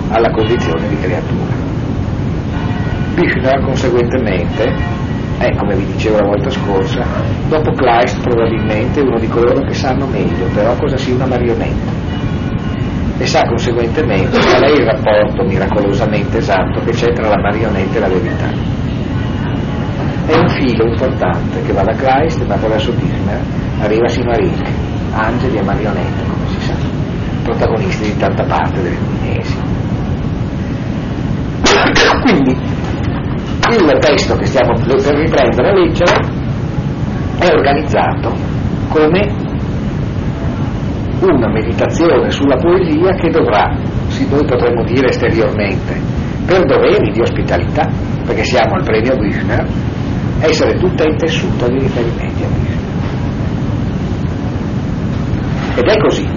[0.10, 1.54] alla condizione di creatura.
[3.16, 5.01] Büchner conseguentemente
[5.42, 7.04] è, come vi dicevo la volta scorsa,
[7.48, 11.92] dopo Kleist probabilmente uno di coloro che sanno meglio però cosa sia una marionetta
[13.18, 18.00] e sa conseguentemente qual è il rapporto miracolosamente esatto che c'è tra la marionetta e
[18.00, 18.50] la verità.
[20.26, 23.40] È un filo importante che va da Kleist e attraverso Büchner
[23.80, 24.72] arriva sino a Rilke,
[25.12, 26.74] angeli e marionette, come si sa,
[27.44, 29.12] protagonisti di tanta parte delle.
[32.24, 32.71] Quindi
[33.74, 36.20] il testo che stiamo per riprendere a leggere
[37.40, 38.34] è organizzato
[38.90, 39.50] come
[41.22, 43.76] una meditazione sulla poesia che dovrà,
[44.08, 46.00] sì, noi potremmo dire esteriormente,
[46.46, 47.88] per doveri di ospitalità,
[48.26, 49.66] perché siamo al premio Büchner,
[50.40, 52.80] essere tutta intessuta di riferimenti a Büchner.
[55.76, 56.28] Ed è così.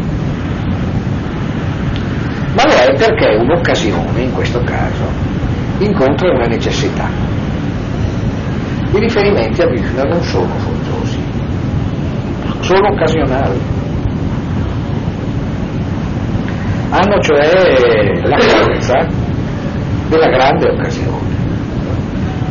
[2.55, 5.34] Ma lo è perché un'occasione, in questo caso,
[5.79, 7.09] incontra una necessità.
[8.93, 11.19] I riferimenti a Büchner non sono forzosi,
[12.61, 13.59] sono occasionali.
[16.91, 19.09] Hanno cioè la forza
[20.09, 21.35] della grande occasione,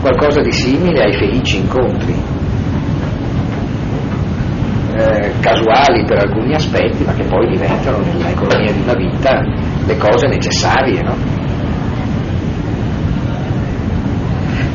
[0.02, 2.14] qualcosa di simile ai felici incontri,
[4.96, 9.42] eh, casuali per alcuni aspetti, ma che poi diventano nell'economia di una vita
[9.86, 11.43] le cose necessarie, no?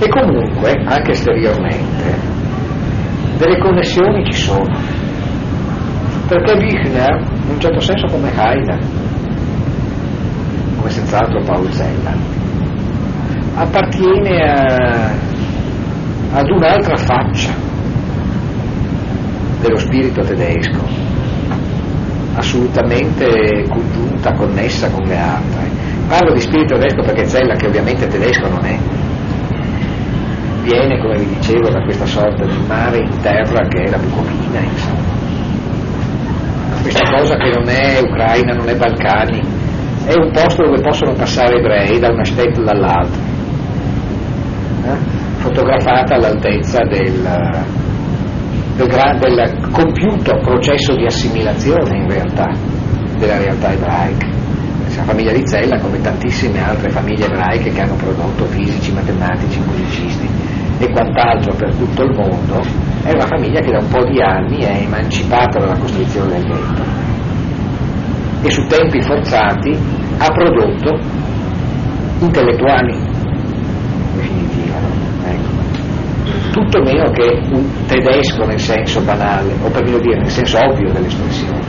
[0.01, 2.15] E comunque, anche esteriormente,
[3.37, 4.79] delle connessioni ci sono.
[6.29, 8.79] Perché Büchner, in un certo senso come Heidegger,
[10.77, 12.15] come senz'altro Paul Zella,
[13.55, 15.11] appartiene a,
[16.33, 17.53] ad un'altra faccia
[19.61, 20.85] dello spirito tedesco,
[22.35, 25.71] assolutamente congiunta, connessa con le altre.
[26.07, 28.79] Parlo di spirito tedesco perché Zella, che ovviamente tedesco non è,
[30.69, 34.61] viene, come vi dicevo, da questa sorta di mare in terra che è la Bucovina,
[34.61, 35.17] insomma.
[36.83, 39.41] Questa cosa che non è Ucraina, non è Balcani,
[40.05, 43.23] è un posto dove possono passare ebrei da una stella all'altra,
[44.85, 44.97] eh?
[45.39, 47.13] fotografata all'altezza del,
[48.77, 52.51] del, del compiuto processo di assimilazione in realtà
[53.19, 54.37] della realtà ebraica
[54.97, 60.38] la famiglia di Zella, come tantissime altre famiglie ebraiche che hanno prodotto fisici, matematici, musicisti
[60.79, 62.61] e quant'altro per tutto il mondo,
[63.03, 66.99] è una famiglia che da un po' di anni è emancipata dalla costruzione del ghetto
[68.43, 69.77] e su tempi forzati
[70.19, 70.99] ha prodotto
[72.21, 74.77] intellettuali, in definitiva,
[75.25, 76.51] ecco.
[76.53, 80.93] tutto meno che un tedesco nel senso banale, o per meglio dire nel senso ovvio
[80.93, 81.61] dell'espressione.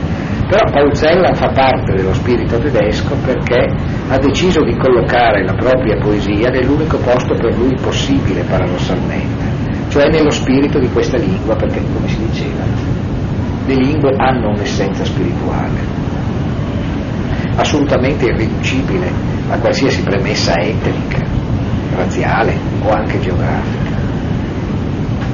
[0.48, 3.66] Però Pauzella fa parte dello spirito tedesco perché
[4.10, 9.44] ha deciso di collocare la propria poesia nell'unico posto per lui possibile, paradossalmente,
[9.88, 12.64] cioè nello spirito di questa lingua, perché come si diceva,
[13.66, 15.78] le lingue hanno un'essenza spirituale,
[17.54, 19.12] assolutamente irriducibile
[19.48, 21.24] a qualsiasi premessa etnica,
[21.94, 23.96] razziale o anche geografica,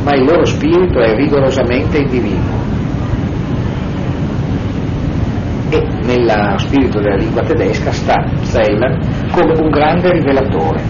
[0.03, 2.65] ma il loro spirito è rigorosamente individuo
[5.71, 8.99] e nello spirito della lingua tedesca sta Celan
[9.33, 10.83] come un grande rivelatore.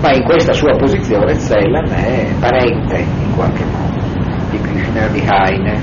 [0.00, 4.02] Ma in questa sua posizione Celan è parente in qualche modo
[4.50, 5.80] di Büchner, di Heine,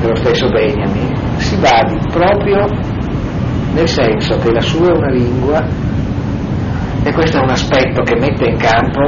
[0.00, 2.66] dello stesso Benjamin, si badi proprio
[3.72, 5.66] nel senso che la sua è una lingua
[7.02, 9.02] e questo è un aspetto che mette in campo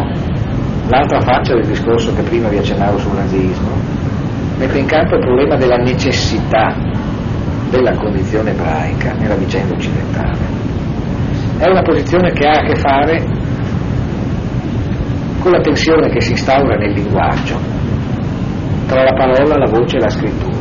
[0.88, 3.70] l'altra faccia del discorso che prima vi accennavo sul nazismo,
[4.56, 6.74] mette in campo il problema della necessità
[7.70, 10.38] della condizione ebraica nella vicenda occidentale.
[11.58, 13.24] È una posizione che ha a che fare
[15.40, 17.58] con la tensione che si instaura nel linguaggio
[18.86, 20.54] tra la parola, la voce e la scrittura.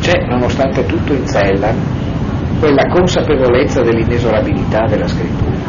[0.00, 1.72] C'è, nonostante tutto, in Zella
[2.58, 5.67] quella consapevolezza dell'inesorabilità della scrittura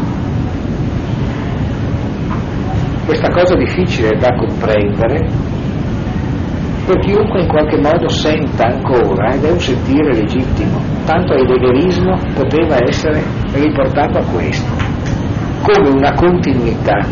[3.10, 5.17] questa cosa difficile da comprendere
[6.86, 12.78] per chiunque in qualche modo senta ancora, ed è un sentire legittimo, tanto Heideggerismo poteva
[12.88, 14.72] essere riportato a questo,
[15.63, 17.04] come una continuità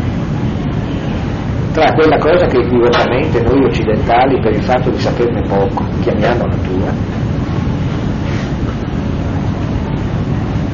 [1.72, 6.94] tra quella cosa che equivocamente noi occidentali, per il fatto di saperne poco, chiamiamo natura,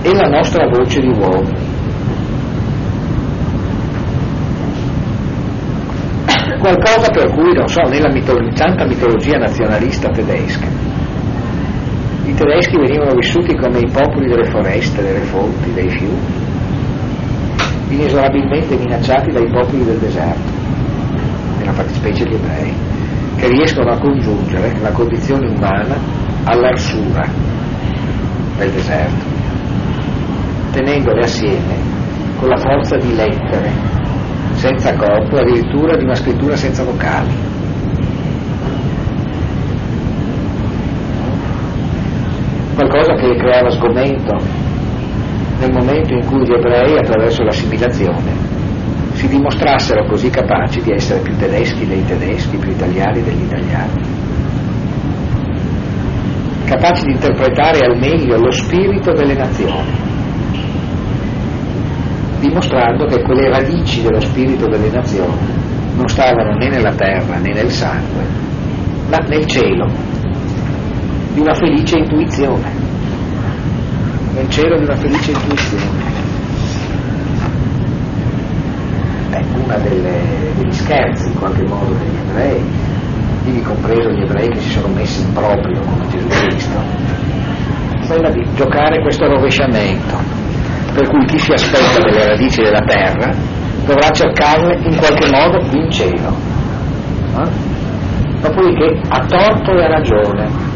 [0.02, 1.63] e la nostra voce di uomo.
[6.64, 8.10] Qualcosa per cui, non so, nella
[8.54, 10.66] santa mitologia nazionalista tedesca,
[12.24, 16.22] i tedeschi venivano vissuti come i popoli delle foreste, delle fonti, dei fiumi,
[17.90, 20.52] inesorabilmente minacciati dai popoli del deserto,
[21.58, 22.74] nella fattispecie gli ebrei,
[23.36, 25.98] che riescono a congiungere la condizione umana
[26.46, 27.28] all'arsura
[28.58, 29.26] del deserto,
[30.72, 31.76] tenendole assieme
[32.40, 34.03] con la forza di lettere
[34.56, 37.34] senza corpo, addirittura di una scrittura senza vocali.
[42.76, 44.38] Qualcosa che creava sgomento
[45.60, 48.32] nel momento in cui gli ebrei, attraverso l'assimilazione,
[49.14, 54.02] si dimostrassero così capaci di essere più tedeschi dei tedeschi, più italiani degli italiani,
[56.66, 60.03] capaci di interpretare al meglio lo spirito delle nazioni
[62.44, 65.32] dimostrando che quelle radici dello spirito delle nazioni
[65.96, 68.26] non stavano né nella terra né nel sangue,
[69.08, 69.90] ma nel cielo,
[71.34, 72.70] di una felice intuizione,
[74.34, 76.12] nel cielo di una felice intuizione.
[79.30, 82.62] Beh, una degli scherzi in qualche modo degli ebrei,
[83.46, 86.82] ivi compreso gli ebrei che si sono messi in proprio come Gesù Cristo,
[88.08, 90.33] quella di giocare questo rovesciamento
[90.94, 93.32] per cui chi si aspetta delle radici della terra
[93.86, 96.36] dovrà cercarle in qualche modo in cielo.
[97.38, 97.72] Eh?
[98.42, 100.72] Dopodiché a torto e a ragione.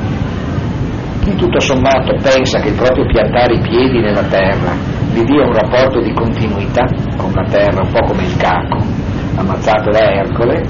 [1.23, 4.73] Chi tutto sommato pensa che il proprio piantare i piedi nella terra
[5.13, 8.77] gli dia un rapporto di continuità con la terra, un po' come il caco
[9.35, 10.63] ammazzato da Ercole,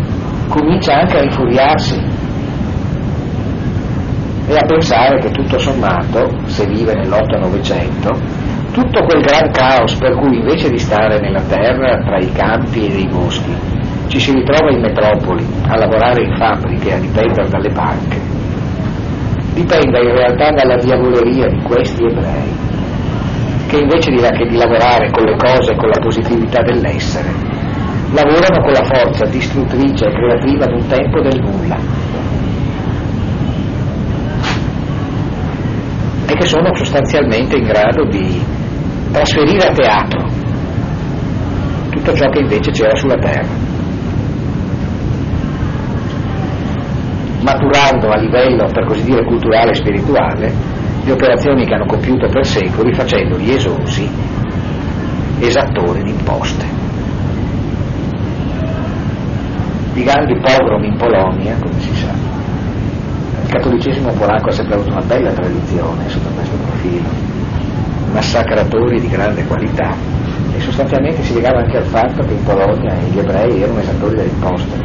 [0.49, 1.99] comincia anche a infuriarsi
[4.47, 10.37] e a pensare che tutto sommato, se vive nell'8-900, tutto quel gran caos per cui
[10.37, 13.51] invece di stare nella terra tra i campi e i boschi,
[14.05, 18.21] ci si ritrova in metropoli a lavorare in fabbriche, a dipendere dalle banche,
[19.55, 22.55] dipende in realtà dalla diavoleria di questi ebrei,
[23.65, 27.33] che invece di, di lavorare con le cose e con la positività dell'essere,
[28.11, 31.77] lavorano con la forza distruttrice e creativa d'un tempo del nulla.
[36.27, 38.55] E che sono sostanzialmente in grado di
[39.11, 40.25] trasferire a teatro.
[41.89, 43.47] Tutto ciò che invece c'era sulla terra,
[47.41, 50.53] maturando a livello, per così dire, culturale e spirituale
[51.03, 54.09] le operazioni che hanno compiuto per secoli facendo gli esosi
[55.39, 56.65] esattori di imposte.
[59.93, 62.11] I grandi pogrom in Polonia, come si sa,
[63.41, 67.07] il cattolicesimo polacco ha sempre avuto una bella tradizione sotto questo profilo,
[68.11, 69.95] massacratori di grande qualità
[70.55, 74.29] e sostanzialmente si legava anche al fatto che in Polonia gli ebrei erano esattori delle
[74.29, 74.79] imposte,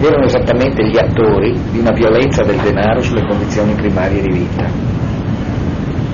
[0.00, 4.64] erano esattamente gli attori di una violenza del denaro sulle condizioni primarie di vita.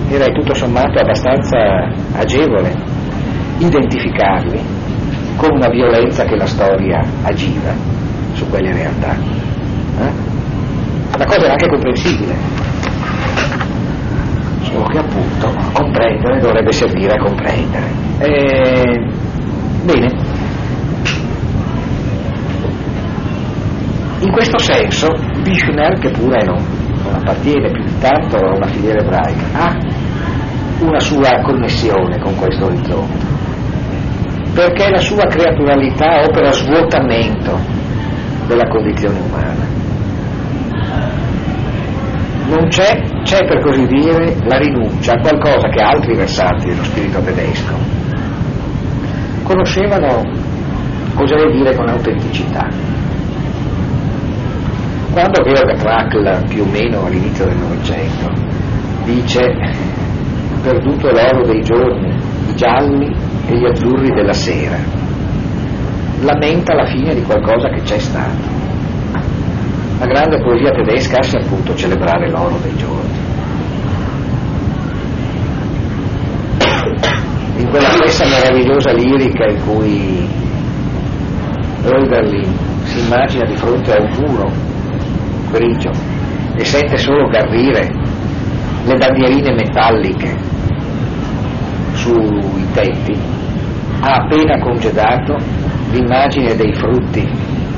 [0.08, 2.74] Era tutto sommato abbastanza agevole
[3.58, 4.60] identificarli
[5.36, 7.72] con una violenza che la storia agiva
[8.32, 9.16] su quelle realtà.
[10.00, 10.30] Eh?
[11.16, 12.34] la cosa è anche comprensibile,
[14.70, 17.86] solo che appunto comprendere dovrebbe servire a comprendere.
[18.18, 18.28] E...
[18.28, 19.12] Eh,
[19.84, 20.08] bene,
[24.20, 25.08] in questo senso
[25.42, 26.58] Bishner, che pure non,
[27.02, 29.76] non appartiene più di tanto a una filiera ebraica, ha
[30.80, 33.26] una sua connessione con questo orizzonte,
[34.54, 37.58] perché la sua creaturalità opera svuotamento
[38.46, 39.80] della condizione umana
[42.50, 47.20] non c'è, c'è per così dire la rinuncia a qualcosa che altri versanti dello spirito
[47.20, 48.00] tedesco
[49.44, 50.22] conoscevano,
[51.16, 52.68] oserei dire, con autenticità.
[55.12, 58.32] Quando Georg Trakl, più o meno all'inizio del Novecento,
[59.04, 59.40] dice
[60.62, 62.16] perduto l'oro dei giorni,
[62.48, 63.12] i gialli
[63.46, 64.76] e gli azzurri della sera,
[66.20, 68.69] lamenta la fine di qualcosa che c'è stato
[70.00, 73.18] la grande poesia tedesca sa appunto celebrare l'oro dei giorni.
[77.56, 80.26] In quella stessa meravigliosa lirica in cui
[81.84, 82.50] Oeberlin
[82.84, 84.50] si immagina di fronte a un muro
[85.50, 85.90] grigio
[86.56, 87.92] e sente solo gardire
[88.86, 90.34] le bandierine metalliche
[91.92, 93.14] sui tetti,
[94.00, 95.36] ha appena congedato
[95.90, 97.28] l'immagine dei frutti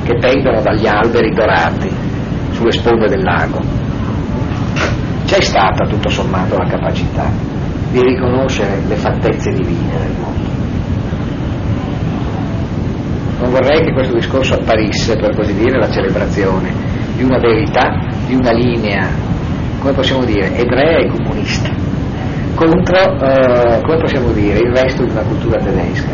[0.05, 1.92] che pendono dagli alberi dorati
[2.63, 3.59] sulle sponde del lago.
[5.25, 7.29] C'è stata tutto sommato la capacità
[7.91, 10.51] di riconoscere le fattezze divine del mondo.
[13.41, 16.73] Non vorrei che questo discorso apparisse, per così dire, la celebrazione
[17.17, 19.09] di una verità, di una linea,
[19.81, 21.71] come possiamo dire, ebrea e comunista,
[22.55, 26.13] contro, eh, come possiamo dire, il resto di una cultura tedesca,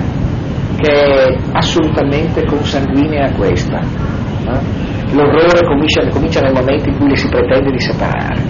[0.79, 3.81] che è assolutamente consanguinea a questa.
[4.45, 4.97] No?
[5.13, 8.43] L'orrore comincia, comincia, nel momento in cui le si pretende di separare.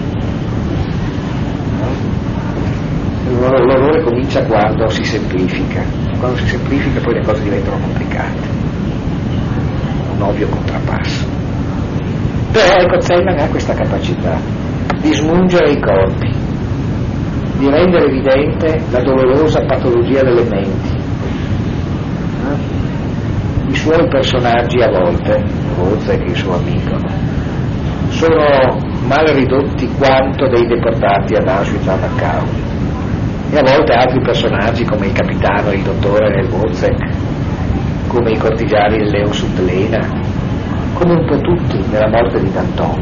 [3.39, 5.83] L'orrore comincia quando si semplifica,
[6.17, 8.39] quando si semplifica poi le cose diventano complicate,
[10.15, 11.25] un ovvio contrappasso.
[12.51, 14.39] Però ecco Zellman ha questa capacità
[14.99, 16.29] di smungere i corpi,
[17.57, 20.97] di rendere evidente la dolorosa patologia delle menti.
[23.67, 26.97] I suoi personaggi a volte Bozek e il suo amico,
[28.09, 28.77] sono
[29.07, 32.43] mal ridotti quanto dei deportati ad Auschwitz a Dachau.
[33.51, 36.97] E a volte altri personaggi come il capitano il dottore nel Bozek,
[38.07, 40.05] come i cortigiani del Leo Sutlena,
[40.93, 42.99] come un po' tutti nella morte di Danton,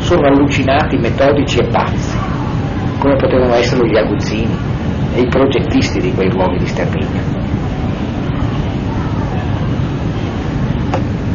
[0.00, 2.16] sono allucinati, metodici e pazzi,
[2.98, 4.56] come potevano essere gli aguzzini
[5.14, 7.49] e i progettisti di quei luoghi di sterminio.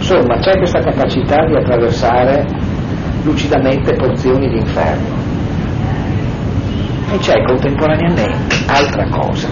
[0.08, 2.46] Insomma, c'è questa capacità di attraversare
[3.24, 5.16] lucidamente porzioni di inferno.
[7.12, 8.38] E c'è contemporaneamente
[8.68, 9.48] altra cosa.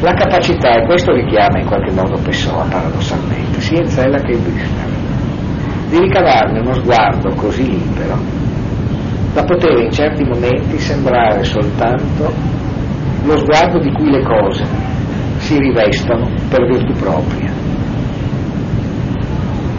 [0.00, 4.42] La capacità, e questo richiama in qualche modo Pessoa paradossalmente, sia in Zella che in
[4.42, 4.88] Büchner,
[5.90, 8.18] di ricavarne uno sguardo così libero
[9.32, 12.32] da poter in certi momenti sembrare soltanto
[13.22, 14.64] lo sguardo di cui le cose
[15.38, 17.61] si rivestono per virtù propria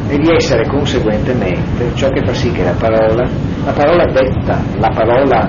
[0.07, 3.27] e di essere conseguentemente ciò che fa sì che la parola,
[3.65, 5.47] la parola detta, la parola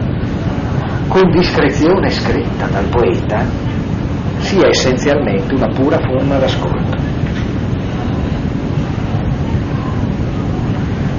[1.08, 3.44] con discrezione scritta dal poeta,
[4.38, 7.02] sia essenzialmente una pura forma d'ascolto.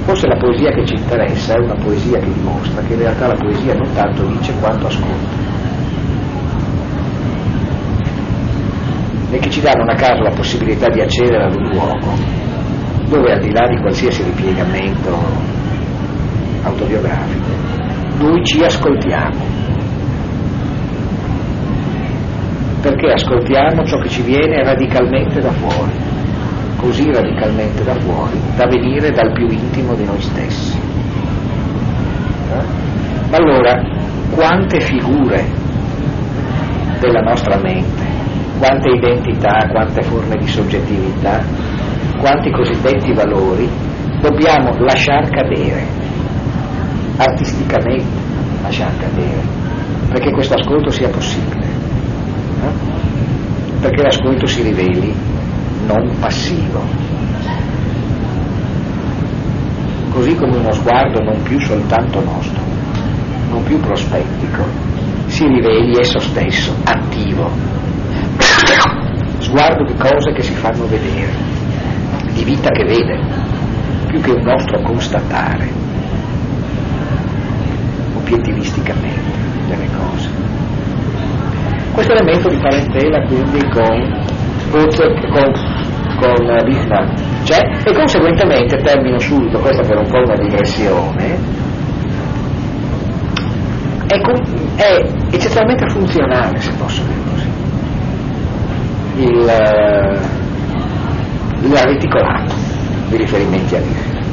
[0.04, 3.34] Forse la poesia che ci interessa è una poesia che dimostra che in realtà la
[3.34, 5.44] poesia non tanto dice quanto ascolta.
[9.30, 12.45] E che ci non a caso la possibilità di accedere ad un luogo
[13.08, 15.18] dove al di là di qualsiasi ripiegamento
[16.62, 17.48] autobiografico,
[18.18, 19.54] noi ci ascoltiamo.
[22.80, 26.06] Perché ascoltiamo ciò che ci viene radicalmente da fuori
[26.76, 30.78] così radicalmente da fuori da venire dal più intimo di noi stessi.
[32.52, 32.64] Eh?
[33.30, 33.82] Ma allora,
[34.30, 35.44] quante figure
[37.00, 38.04] della nostra mente,
[38.58, 41.42] quante identità, quante forme di soggettività,
[42.18, 43.68] quanti cosiddetti valori
[44.20, 45.86] dobbiamo lasciar cadere,
[47.16, 48.24] artisticamente
[48.62, 49.40] lasciar cadere,
[50.08, 53.80] perché questo ascolto sia possibile, eh?
[53.80, 55.14] perché l'ascolto si riveli
[55.86, 57.04] non passivo.
[60.10, 62.62] Così come uno sguardo non più soltanto nostro,
[63.50, 64.64] non più prospettico,
[65.26, 67.50] si riveli esso stesso, attivo.
[69.38, 71.55] Sguardo di cose che si fanno vedere,
[72.36, 73.18] di vita che vede,
[74.08, 75.72] più che un nostro constatare,
[78.14, 80.30] obiettivisticamente, delle cose.
[81.92, 85.52] Questo elemento di parentela quindi con con,
[86.18, 91.38] con Bismarck c'è e conseguentemente termino subito, questa per un po' una digressione,
[94.06, 94.20] è,
[94.76, 97.56] è eccezionalmente funzionale se posso dire così
[99.16, 100.35] il,
[101.74, 102.54] il reticolato
[103.08, 104.24] di riferimenti a Bismarck.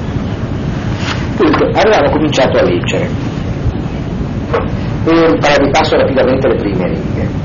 [1.37, 3.09] Dunque, avevamo cominciato a leggere
[5.05, 7.43] e vi passo rapidamente le prime righe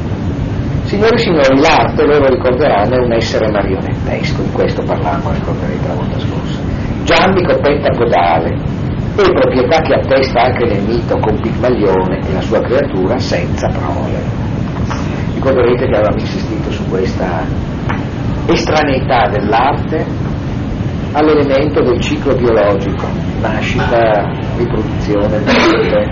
[0.89, 5.93] Signori e signori, l'arte, loro ricorderanno, è un essere marionettesco, in questo parlavamo, ricorderete la
[5.93, 6.59] volta scorsa.
[7.05, 13.19] Gianni pentagodale e proprietà che attesta anche nel mito con Pigmalione e la sua creatura
[13.19, 14.19] senza prole.
[15.35, 17.45] Ricorderete che avevamo insistito su questa
[18.49, 20.07] estraneità dell'arte
[21.13, 23.07] all'elemento del ciclo biologico,
[23.41, 26.11] nascita, riproduzione, morte.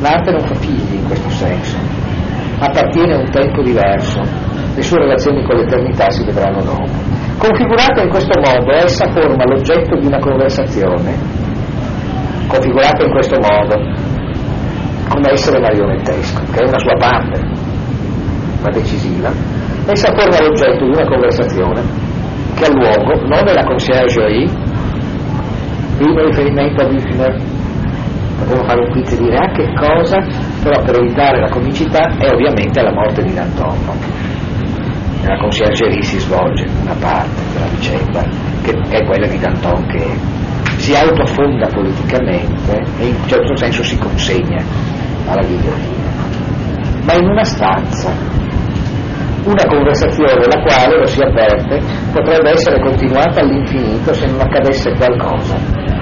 [0.00, 1.76] L'arte non fa figli in questo senso,
[2.58, 4.20] appartiene a un tempo diverso,
[4.74, 6.92] le sue relazioni con l'eternità si vedranno dopo.
[7.38, 11.16] Configurata in questo modo, essa forma l'oggetto di una conversazione,
[12.46, 13.74] configurata in questo modo,
[15.08, 17.59] come essere marionettesco, che è una sua parte,
[18.62, 19.32] ma decisiva,
[19.86, 21.82] essa forma l'oggetto di una conversazione
[22.54, 24.48] che ha luogo non nella conciergerie,
[25.96, 27.42] primo riferimento a Büchner,
[28.38, 30.18] potremmo fare un quiz e dire a che cosa
[30.62, 33.76] però per evitare la comicità è ovviamente la morte di Danton.
[35.22, 38.22] Nella conciergerie si svolge una parte della vicenda
[38.62, 40.38] che è quella di Danton che
[40.76, 44.62] si autofonda politicamente e in un certo senso si consegna
[45.26, 46.08] alla ghigliottina.
[47.04, 48.12] Ma in una stanza,
[49.44, 51.80] una conversazione la quale, lo si avverte,
[52.12, 55.56] potrebbe essere continuata all'infinito se non accadesse qualcosa,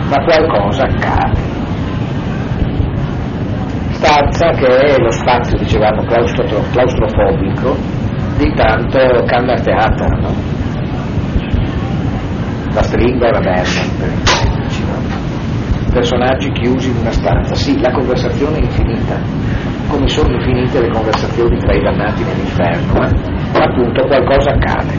[0.08, 1.58] ma qualcosa accade
[3.98, 7.76] stanza che è lo spazio, dicevamo, claustrofobico
[8.36, 10.32] di tanto Cammer Theater, no?
[12.72, 14.67] La stringa e la no?
[15.98, 19.18] Personaggi chiusi in una stanza, sì, la conversazione è infinita,
[19.88, 24.94] come sono infinite le conversazioni tra i dannati nell'inferno, ma appunto qualcosa accade.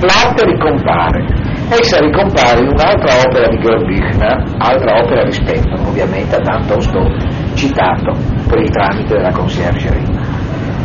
[0.00, 1.22] L'arte ricompare,
[1.68, 7.16] essa ricompare in un'altra opera di Georg Büchner, altra opera rispetto ovviamente a Danton Stone,
[7.52, 8.16] citato
[8.48, 10.06] per il tramite della conciergerie.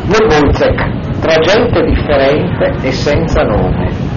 [0.07, 4.08] Nebulzek, tra gente differente e senza nome.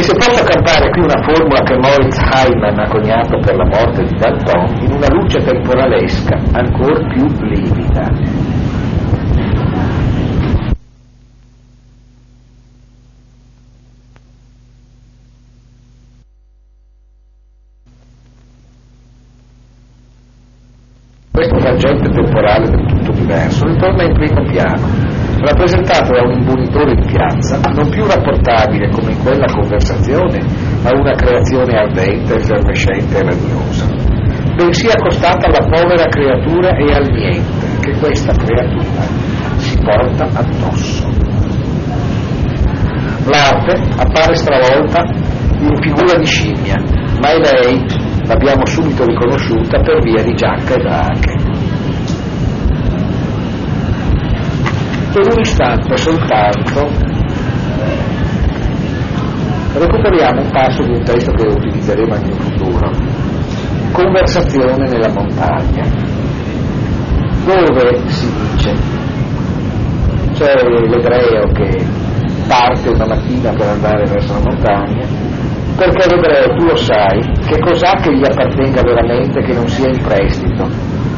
[0.00, 4.02] E se posso campare qui una formula che Moritz Heimann ha coniato per la morte
[4.02, 8.08] di Danton, in una luce temporalesca ancora più livida.
[21.30, 24.86] questo frangente temporale del tutto diverso ritorna in primo piano,
[25.40, 30.38] rappresentato da un imbonitore di piazza, non più rapportabile come in quella conversazione
[30.84, 33.86] a una creazione ardente, effervescente e radiosa,
[34.54, 39.02] bensì accostata alla povera creatura e al niente che questa creatura
[39.56, 41.08] si porta addosso.
[43.26, 45.04] L'arte appare stravolta
[45.58, 46.76] in figura di scimmia,
[47.20, 47.84] ma è lei,
[48.24, 51.49] l'abbiamo subito riconosciuta per via di giacca e brache.
[55.12, 56.88] Per un istante soltanto
[59.74, 62.90] recuperiamo un passo di un testo che utilizzeremo anche in futuro.
[63.92, 65.84] Conversazione nella montagna,
[67.44, 68.72] dove si dice
[70.32, 71.84] c'è l'ebreo che
[72.46, 75.06] parte una mattina per andare verso la montagna,
[75.76, 80.00] perché l'ebreo, tu lo sai, che cos'ha che gli appartenga veramente che non sia in
[80.02, 80.68] prestito,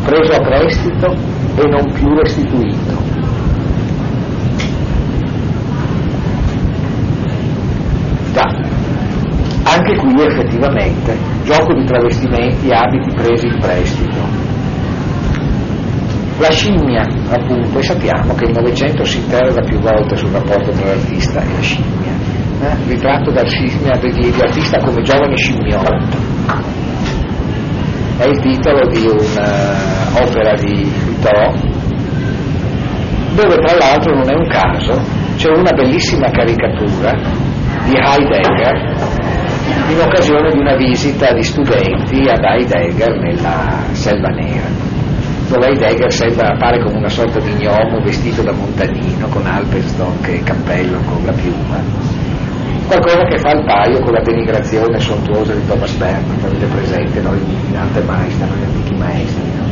[0.04, 1.14] preso a prestito
[1.56, 3.10] e non più restituito.
[8.32, 8.48] Già,
[10.12, 14.50] qui effettivamente, gioco di travestimenti abiti presi in prestito.
[16.38, 20.86] La scimmia, appunto, e sappiamo che il Novecento si interroga più volte sul rapporto tra
[20.86, 22.12] l'artista e la scimmia,
[22.60, 22.76] eh?
[22.88, 26.30] ritratto dal scimmia di artista come giovane scimmiotto.
[28.18, 31.54] È il titolo di un'opera di Thoreau,
[33.34, 35.00] dove tra l'altro non è un caso,
[35.36, 37.12] c'è una bellissima caricatura
[37.84, 39.21] di Heidegger
[39.88, 44.90] in occasione di una visita di studenti ad Heidegger nella Selva Nera
[45.48, 50.42] dove Heidegger sembra, appare come una sorta di gnomo vestito da montanino con Alpeston e
[50.42, 51.80] cappello con la piuma
[52.86, 57.38] qualcosa che fa il paio con la denigrazione sontuosa di Thomas Bernard avete presente noi
[57.68, 59.64] in arte maestra gli antichi maestri no?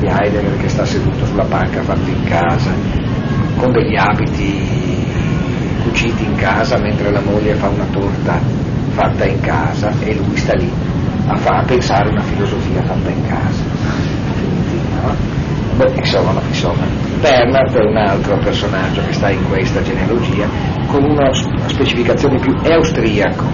[0.00, 2.70] di Heidegger che sta seduto sulla panca fatto in casa
[3.56, 5.06] con degli abiti
[5.82, 8.40] cuciti in casa mentre la moglie fa una torta
[8.98, 10.68] fatta in casa e lui sta lì
[11.28, 14.06] a, fa, a pensare una filosofia fatta in casa
[15.76, 16.84] Beh, insomma, insomma,
[17.20, 20.48] Bernard è un altro personaggio che sta in questa genealogia
[20.88, 21.30] con una
[21.66, 23.44] specificazione più austriaco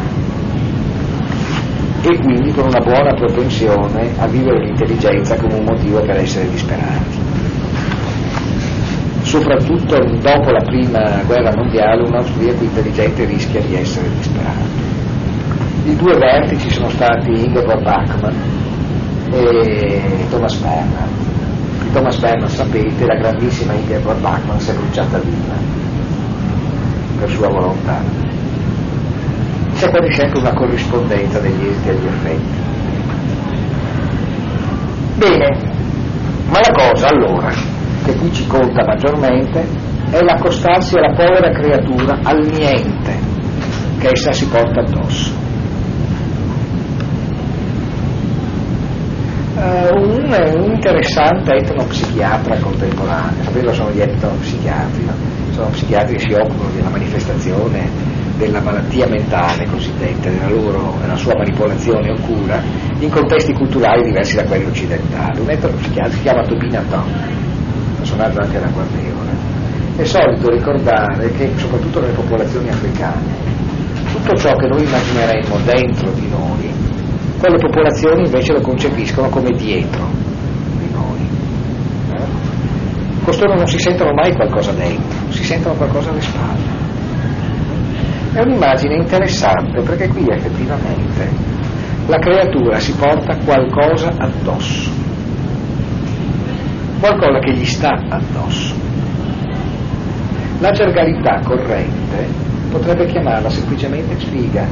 [2.00, 7.18] e quindi con una buona propensione a vivere l'intelligenza come un motivo per essere disperati.
[9.20, 14.93] Soprattutto dopo la prima guerra mondiale un austriaco intelligente rischia di essere disperato.
[15.84, 18.34] I due vertici sono stati Ingeborg Bachmann
[19.30, 21.24] e Thomas Bernard
[21.94, 25.54] Thomas Bernard, sapete, la grandissima Ingeborg Bachmann si è bruciata viva
[27.20, 28.02] per sua volontà.
[29.76, 32.62] C'è quasi sempre una corrispondenza degli esiti agli effetti.
[35.18, 35.58] Bene,
[36.48, 37.52] ma la cosa allora,
[38.04, 39.64] che qui ci conta maggiormente,
[40.10, 43.16] è l'accostarsi alla povera creatura, al niente
[43.98, 45.43] che essa si porta addosso.
[49.64, 55.12] Uh, un, un, interessante etnopsichiatra contemporaneo, sapete sono gli etnopsichiatri, no?
[55.52, 61.36] sono psichiatri che si occupano della manifestazione della malattia mentale cosiddetta, della, loro, della sua
[61.36, 62.60] manipolazione o cura
[62.98, 65.40] in contesti culturali diversi da quelli occidentali.
[65.40, 67.12] Un etnopsichiatra si chiama Tobin Aton,
[67.96, 69.52] personaggio anche da guardione.
[69.96, 73.52] È solito ricordare che soprattutto nelle popolazioni africane
[74.12, 76.93] tutto ciò che noi immagineremmo dentro di noi
[77.44, 80.06] quelle popolazioni invece lo concepiscono come dietro
[80.78, 81.18] di noi.
[82.12, 83.22] Eh?
[83.22, 86.82] Costoro non si sentono mai qualcosa dentro, si sentono qualcosa alle spalle.
[88.32, 91.28] È un'immagine interessante perché qui effettivamente
[92.06, 94.90] la creatura si porta qualcosa addosso,
[96.98, 98.74] qualcosa che gli sta addosso.
[100.60, 102.26] La gergalità corrente
[102.70, 104.66] potrebbe chiamarla semplicemente sfiga,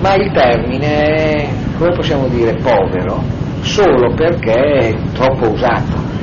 [0.00, 3.22] ma il termine è, come possiamo dire, povero
[3.60, 6.16] solo perché è troppo usato.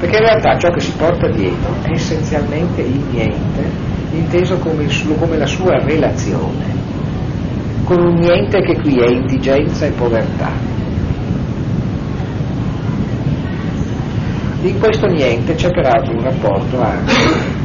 [0.00, 3.70] Perché in realtà ciò che si porta dietro è essenzialmente il niente,
[4.12, 6.64] inteso come, il, come la sua relazione,
[7.84, 10.50] con un niente che qui è indigenza e povertà.
[14.62, 17.61] In questo niente c'è peraltro un rapporto anche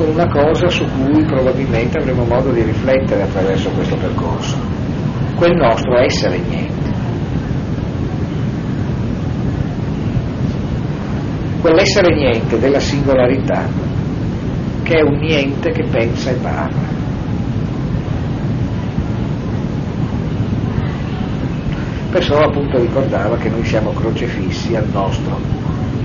[0.00, 4.56] con una cosa su cui probabilmente avremo modo di riflettere attraverso questo percorso,
[5.36, 6.88] quel nostro essere niente.
[11.60, 13.68] Quell'essere niente della singolarità,
[14.84, 16.98] che è un niente che pensa e parla.
[22.10, 25.38] Perciò appunto ricordava che noi siamo crocefissi al nostro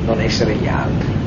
[0.05, 1.24] non essere gli altri.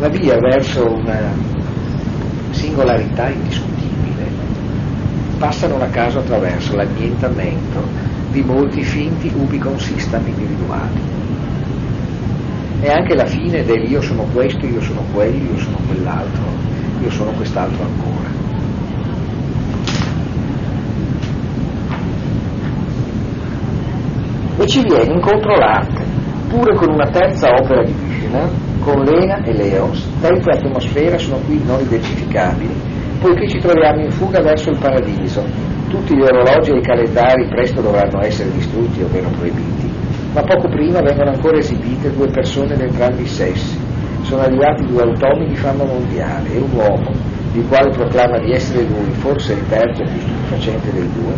[0.00, 1.30] La via verso una
[2.52, 4.30] singolarità indiscutibile
[5.38, 7.86] passa non a caso attraverso l'annientamento
[8.30, 11.00] di molti finti ubicon system individuali.
[12.80, 16.44] È anche la fine del io sono questo, io sono quello, io sono quell'altro,
[17.02, 18.28] io sono quest'altro ancora.
[24.56, 26.04] E ci viene incontro l'arte,
[26.48, 31.38] pure con una terza opera di Vishnu, con Lena e Leos, tempo e atmosfera sono
[31.46, 32.74] qui non identificabili,
[33.20, 35.44] poiché ci troviamo in fuga verso il paradiso.
[35.88, 39.90] Tutti gli orologi e i calendari presto dovranno essere distrutti o meno proibiti,
[40.32, 43.76] ma poco prima vengono ancora esibite due persone di entrambi i sessi.
[44.22, 47.10] Sono arrivati due automi di fama mondiale e un uomo,
[47.52, 51.34] il quale proclama di essere lui, forse il terzo più stupefacente dei due,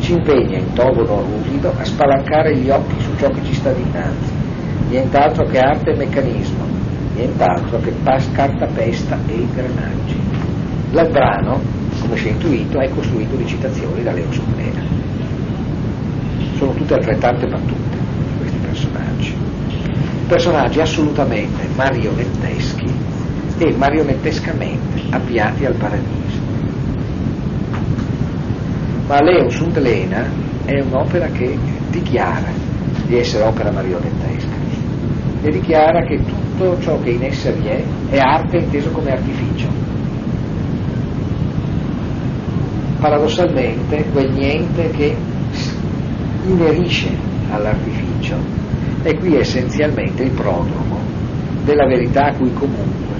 [0.00, 4.32] ci impegna in tono ruvido a spalancare gli occhi su ciò che ci sta dinanzi,
[4.88, 6.61] nient'altro che arte e meccanismo,
[7.14, 10.20] nient'altro che pas, cartapesta e ingranaggi.
[10.92, 11.60] Il brano,
[12.00, 14.82] come si è intuito, è costruito di citazioni da Leo Suplena.
[16.56, 17.96] Sono tutte altrettante battute
[18.38, 19.34] questi personaggi.
[20.26, 22.90] Personaggi assolutamente marionetteschi
[23.58, 26.40] e marionettescamente avviati al paradiso.
[29.06, 30.24] Ma Leo sunt Lena
[30.64, 31.58] è un'opera che
[31.90, 32.50] dichiara
[33.06, 34.51] di essere opera marionettesca
[35.42, 39.68] e dichiara che tutto ciò che in essa vi è è arte inteso come artificio.
[43.00, 45.16] Paradossalmente quel niente che
[46.46, 47.08] inerisce
[47.50, 48.36] all'artificio
[49.02, 51.00] è qui essenzialmente il prodromo
[51.64, 53.16] della verità a cui comunque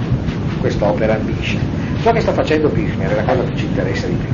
[0.59, 1.57] quest'opera ambisce.
[2.01, 4.33] Ciò che sta facendo Kirchner è la cosa che ci interessa di più,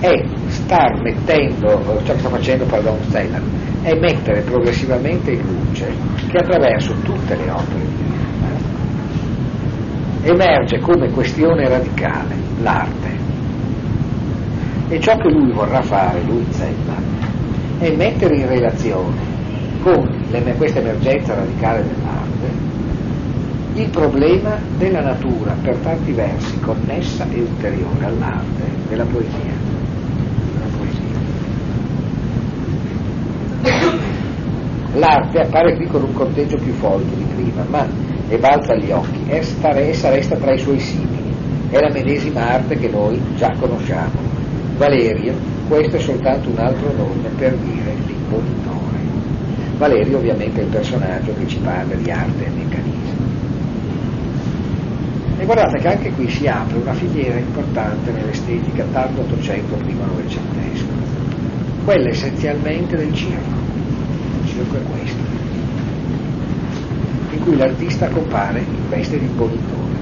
[0.00, 0.24] è
[0.66, 3.40] star mettendo, ciò che sta facendo pardon, Stellar,
[3.82, 5.88] è mettere progressivamente in luce
[6.28, 8.64] che attraverso tutte le opere di Kirchner
[10.22, 13.14] emerge come questione radicale l'arte.
[14.88, 16.94] E ciò che lui vorrà fare, lui Zella,
[17.78, 19.34] è mettere in relazione
[19.82, 20.24] con
[20.56, 22.16] questa emergenza radicale dell'arte
[23.76, 29.52] il problema della natura per tanti versi connessa e ulteriore all'arte della poesia.
[30.52, 31.04] Della poesia.
[34.96, 37.86] L'arte appare qui con un conteggio più folto di prima, ma
[38.28, 41.34] e balza agli occhi, essa resta tra i suoi simili,
[41.70, 44.18] è la medesima arte che noi già conosciamo.
[44.78, 45.34] Valerio,
[45.68, 48.98] questo è soltanto un altro nome per dire l'imbonitore.
[49.76, 53.24] Valerio ovviamente è il personaggio che ci parla di arte e meccanismo.
[55.38, 60.86] E guardate che anche qui si apre una filiera importante nell'estetica tardo 800 prima novecentesco,
[61.84, 63.65] quella essenzialmente del circo.
[64.58, 65.22] È questo,
[67.30, 69.94] in cui l'artista compare in veste di bonitore,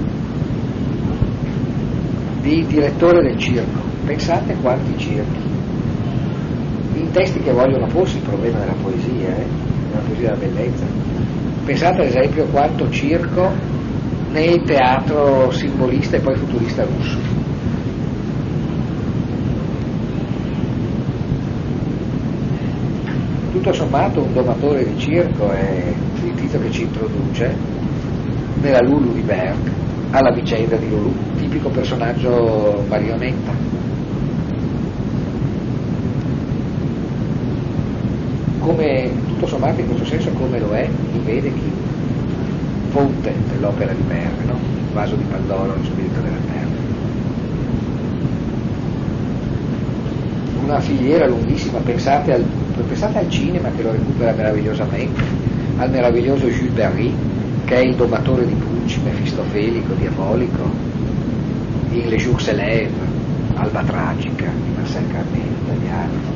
[2.40, 3.80] di direttore del circo.
[4.06, 5.40] Pensate quanti circhi,
[6.94, 9.46] in testi che vogliono porsi il problema della poesia, eh?
[9.90, 10.84] della poesia della bellezza.
[11.64, 13.50] Pensate ad esempio quanto circo
[14.30, 17.43] nel teatro simbolista e poi futurista russo.
[23.54, 25.94] Tutto sommato un domatore di circo è
[26.24, 27.54] il titolo che ci introduce
[28.60, 29.70] nella Lulu di Berg
[30.10, 33.52] alla vicenda di Lulu, tipico personaggio marionetta.
[38.58, 41.72] Come tutto sommato in questo senso come lo è il Vedeki
[42.90, 44.54] fonte dell'opera di Verme, no?
[44.54, 46.82] il vaso di Pandoro, lo spirito della terra.
[50.64, 52.44] Una filiera lunghissima, pensate al,
[52.82, 55.22] pensate al cinema che lo recupera meravigliosamente,
[55.76, 57.14] al meraviglioso Jules Berry,
[57.64, 60.70] che è il domatore di Pucci, mefistofelico, diabolico,
[61.90, 62.92] in Le Jours Célèbres,
[63.54, 66.32] Alba Tragica, di Marcel Carnet, italiano.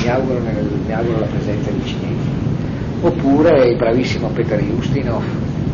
[0.00, 2.42] Mi auguro, mi auguro la presenza di cinesi
[3.02, 5.24] oppure il bravissimo Peter Justinov,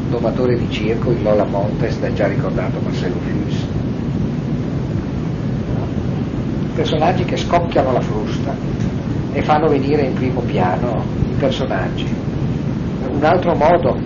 [0.09, 3.67] domatore di circo in Lola Montes del già ricordato Marcello Fus.
[6.75, 8.55] Personaggi che scocchiano la frusta
[9.33, 12.07] e fanno venire in primo piano i personaggi.
[13.11, 13.97] Un altro modo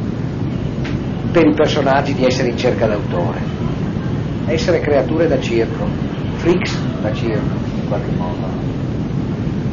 [1.33, 3.41] per i personaggi di essere in cerca d'autore,
[4.47, 5.87] essere creature da circo,
[6.37, 8.53] freaks da circo in qualche modo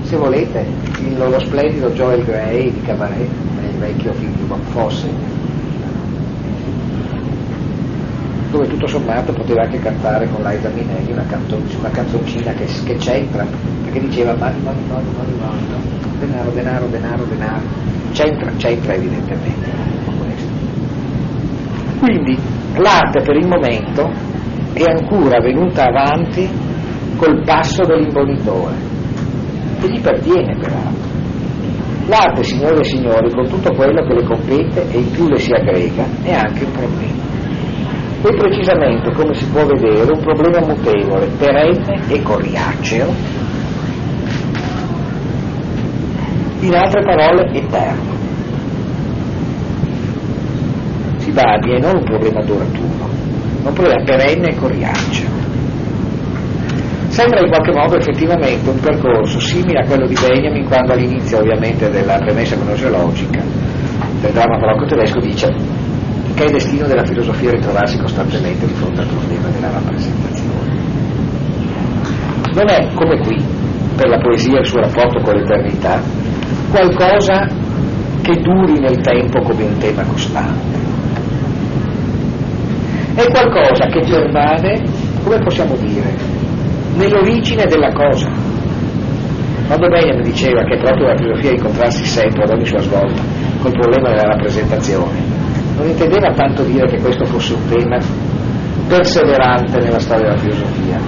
[0.09, 0.65] se volete,
[1.01, 3.29] il, lo splendido Joel Gray di Cabaret,
[3.61, 5.07] nel vecchio film di Bob Fosse,
[8.49, 12.95] dove tutto sommato poteva anche cantare con Liza Minnelli una, canzon- una canzoncina che, che,
[12.95, 13.45] c'entra,
[13.83, 17.61] perché diceva mani, mani, mani, mani, mani, denaro, denaro, denaro, denaro,
[18.11, 19.77] c'entra, c'entra evidentemente.
[21.99, 22.37] Quindi
[22.77, 24.09] L'arte per il momento
[24.73, 26.47] è ancora venuta avanti
[27.17, 28.75] col passo dell'imbonitore,
[29.81, 31.07] che gli pertiene peraltro.
[32.07, 35.51] L'arte, signore e signori, con tutto quello che le compete e in più le si
[35.51, 37.18] aggrega, è anche un problema.
[38.21, 43.13] E precisamente, come si può vedere, un problema mutevole, perenne e coriaceo,
[46.59, 48.17] in altre parole eterno.
[51.17, 53.09] Si badi, è non un problema duraturo,
[53.63, 55.37] ma un problema perenne e coriaceo.
[57.07, 61.89] Sembra in qualche modo effettivamente un percorso simile a quello di Benjamin quando all'inizio ovviamente
[61.89, 63.41] della premessa gnoseologica
[64.21, 65.78] del dramma barocco tedesco dice
[66.39, 70.71] che è destino della filosofia ritrovarsi costantemente di fronte al problema della rappresentazione.
[72.53, 73.43] Non è come qui,
[73.97, 76.01] per la poesia e il suo rapporto con l'eternità,
[76.71, 77.45] qualcosa
[78.21, 80.77] che duri nel tempo come un tema costante.
[83.15, 84.81] È qualcosa che pervade,
[85.21, 86.15] come possiamo dire,
[86.95, 88.31] nell'origine della cosa.
[89.67, 93.21] Quando Benjamin diceva che è proprio la filosofia incontrarsi sempre ad ogni sua svolta
[93.59, 95.28] col problema della rappresentazione,
[95.79, 97.97] non intendeva tanto dire che questo fosse un tema
[98.87, 100.99] perseverante nella storia della filosofia,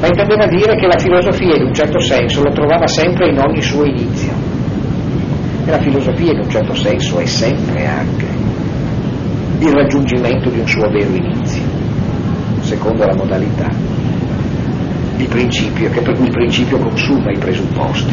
[0.00, 3.62] ma intendeva dire che la filosofia in un certo senso lo trovava sempre in ogni
[3.62, 4.32] suo inizio.
[5.64, 8.26] E la filosofia in un certo senso è sempre anche
[9.60, 11.62] il raggiungimento di un suo vero inizio,
[12.60, 13.70] secondo la modalità
[15.16, 18.12] il principio, che per cui il principio consuma i presupposti,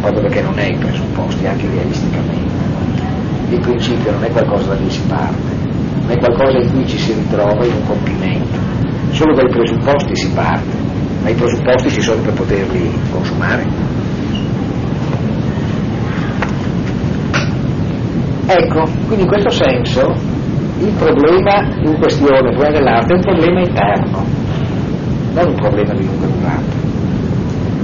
[0.00, 2.52] proprio perché non è i presupposti, anche realisticamente.
[3.52, 5.52] Il principio non è qualcosa da cui si parte,
[6.06, 8.58] ma è qualcosa in cui ci si ritrova in un compimento.
[9.10, 10.76] Solo dai presupposti si parte,
[11.22, 13.66] ma i presupposti ci sono per poterli consumare.
[18.46, 20.14] Ecco, quindi in questo senso
[20.80, 24.42] il problema in questione, il problema dell'arte, è un problema eterno
[25.34, 26.76] non un problema di lunga durata,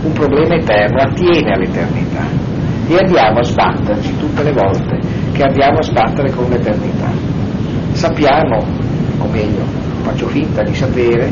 [0.03, 2.27] un problema eterno, attiene all'eternità
[2.89, 4.99] e andiamo a sbatterci tutte le volte
[5.39, 7.09] che andiamo a sbattere con l'eternità.
[7.93, 8.59] Sappiamo,
[9.18, 9.62] o meglio,
[10.03, 11.30] faccio finta di sapere,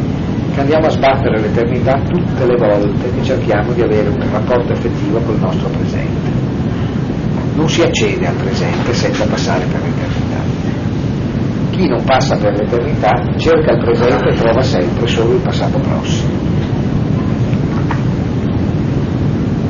[0.54, 5.18] che andiamo a sbattere l'eternità tutte le volte che cerchiamo di avere un rapporto effettivo
[5.18, 6.30] col nostro presente.
[7.56, 10.44] Non si accede al presente senza passare per l'eternità
[11.72, 16.30] chi non passa per l'eternità cerca il presente e trova sempre solo il passato prossimo.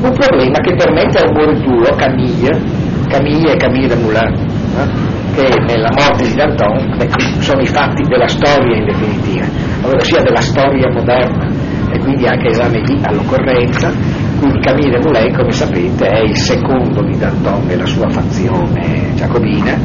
[0.02, 4.34] Un problema che permette a un Bourdieu, Camille, Camille e Camille de Moulin,
[4.76, 6.96] eh, che nella morte di Danton
[7.40, 9.46] sono i fatti della storia in definitiva,
[9.82, 11.46] ovvero sia della storia moderna
[11.90, 13.92] e quindi anche esame lì all'occorrenza,
[14.38, 19.14] quindi Camille de Moulin, come sapete, è il secondo di Danton e la sua fazione
[19.14, 19.78] giacobina,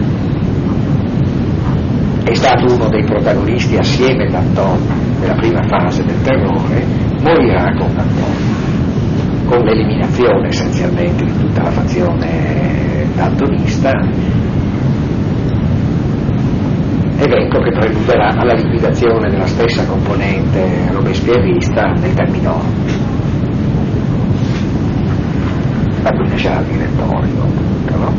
[2.23, 6.85] è stato uno dei protagonisti assieme ad Antonio nella prima fase del terrore,
[7.21, 8.50] morirà con Antonio,
[9.51, 13.91] con l'eliminazione essenzialmente di tutta la fazione dantonista,
[17.17, 22.61] evento che preluderà alla liquidazione della stessa componente robespierrista nel Terminò.
[26.01, 28.13] Da cui nascerà il direttorio, appunto, no?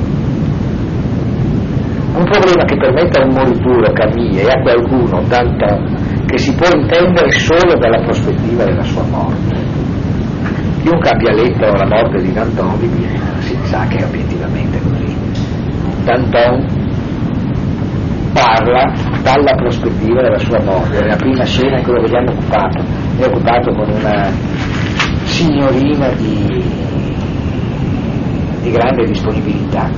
[2.15, 6.69] un problema che permette a un morituro Camille e a qualcuno Danton che si può
[6.79, 9.82] intendere solo dalla prospettiva della sua morte.
[10.83, 12.77] Chiunque abbia letto la morte di Danton
[13.39, 15.17] si sa che è obiettivamente così.
[16.03, 16.67] Danton
[18.33, 20.99] parla dalla prospettiva della sua morte.
[21.01, 22.83] Nella prima scena in cui lo vediamo occupato,
[23.17, 24.29] è occupato con una
[25.25, 26.65] signorina di,
[28.63, 29.89] di grande disponibilità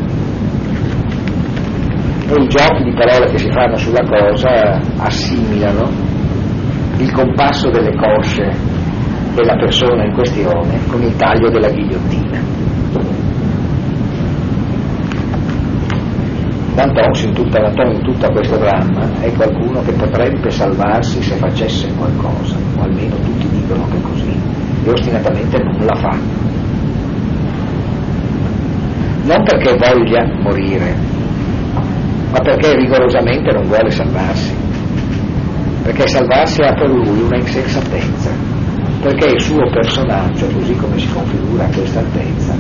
[2.27, 5.89] e i giochi di parole che si fanno sulla cosa assimilano
[6.99, 8.51] il compasso delle cosce
[9.35, 12.55] della persona in questione con il taglio della ghigliottina.
[16.75, 21.87] Danton in tutta, Danton in tutto questo dramma è qualcuno che potrebbe salvarsi se facesse
[21.95, 24.37] qualcosa, o almeno tutti dicono che è così,
[24.85, 26.19] e ostinatamente non la fa.
[29.23, 30.97] Non perché voglia morire,
[32.33, 34.53] ma perché rigorosamente non vuole salvarsi,
[35.85, 38.31] perché salvarsi ha per lui una insensatezza,
[39.01, 42.55] perché il suo personaggio, così come si configura a questa altezza,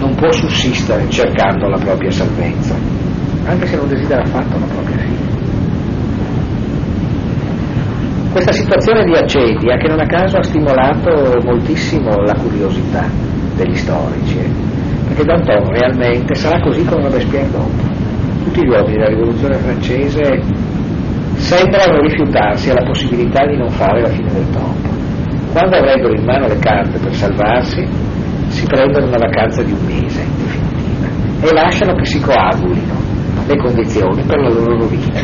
[0.00, 2.74] non può sussistere cercando la propria salvezza,
[3.46, 5.32] anche se non desidera affatto la propria fine.
[8.32, 13.08] Questa situazione di accedia che non a caso ha stimolato moltissimo la curiosità
[13.54, 14.38] degli storici,
[15.06, 17.92] perché Danton realmente sarà così come Robespierre dopo.
[18.42, 20.42] tutti gli uomini della rivoluzione francese
[21.36, 24.88] sembrano rifiutarsi alla possibilità di non fare la fine del tempo.
[25.52, 27.86] Quando avrebbero in mano le carte per salvarsi,
[28.48, 32.94] si prendono una vacanza di un mese in definitiva e lasciano che si coagulino
[33.46, 35.20] le condizioni per la loro rovina.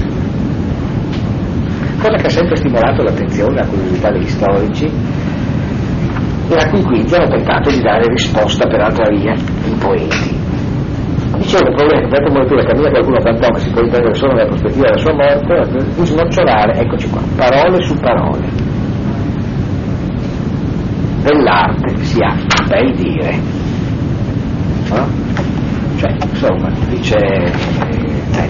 [1.99, 4.85] Cosa che ha sempre stimolato l'attenzione e la curiosità degli storici
[6.49, 10.39] e a cui quindi hanno tentato di dare risposta per altra via i poeti.
[11.37, 14.47] Dicevo, il problema che molto la cammina qualcuno cantò che si può intendere solo nella
[14.47, 18.49] prospettiva della sua morte, di snocciolare, eccoci qua, parole su parole.
[21.22, 22.35] Dell'arte si ha
[22.66, 23.39] bel dire.
[24.91, 25.07] No?
[25.99, 28.49] Cioè, insomma, dice eh,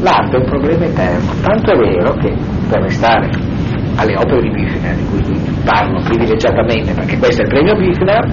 [0.00, 2.34] l'arte è un problema eterno, tanto è vero che
[2.68, 3.30] per restare
[3.96, 8.24] alle opere di Büchner, di cui parlo privilegiatamente perché questo è il premio Büchner,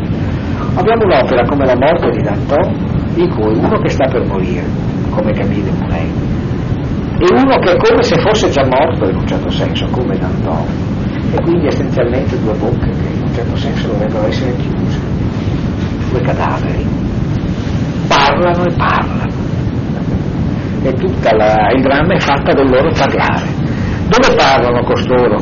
[0.75, 4.63] abbiamo un'opera come La morte di Danton di cui uno che sta per morire,
[5.09, 6.11] come Camille Mounet,
[7.19, 10.65] e uno che è come se fosse già morto in un certo senso, come Danton,
[11.31, 14.99] e quindi essenzialmente due bocche che in un certo senso dovrebbero essere chiuse,
[16.09, 16.85] due cadaveri,
[18.07, 19.31] parlano e parlano,
[20.83, 23.61] e tutto il dramma è fatta del loro parlare.
[24.05, 25.37] Dove parlano costoro,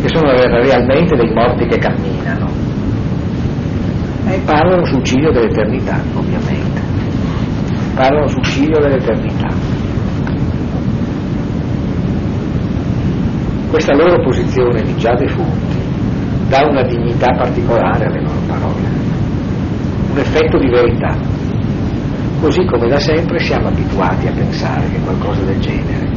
[0.00, 2.48] che sono realmente dei morti che camminano?
[4.28, 6.85] E parlano sul ciglio dell'eternità, ovviamente
[7.96, 9.48] parlano sul ciglio dell'eternità.
[13.70, 15.76] Questa loro posizione di già defunti
[16.48, 18.88] dà una dignità particolare alle loro parole,
[20.10, 21.16] un effetto di verità,
[22.40, 26.10] così come da sempre siamo abituati a pensare che qualcosa del genere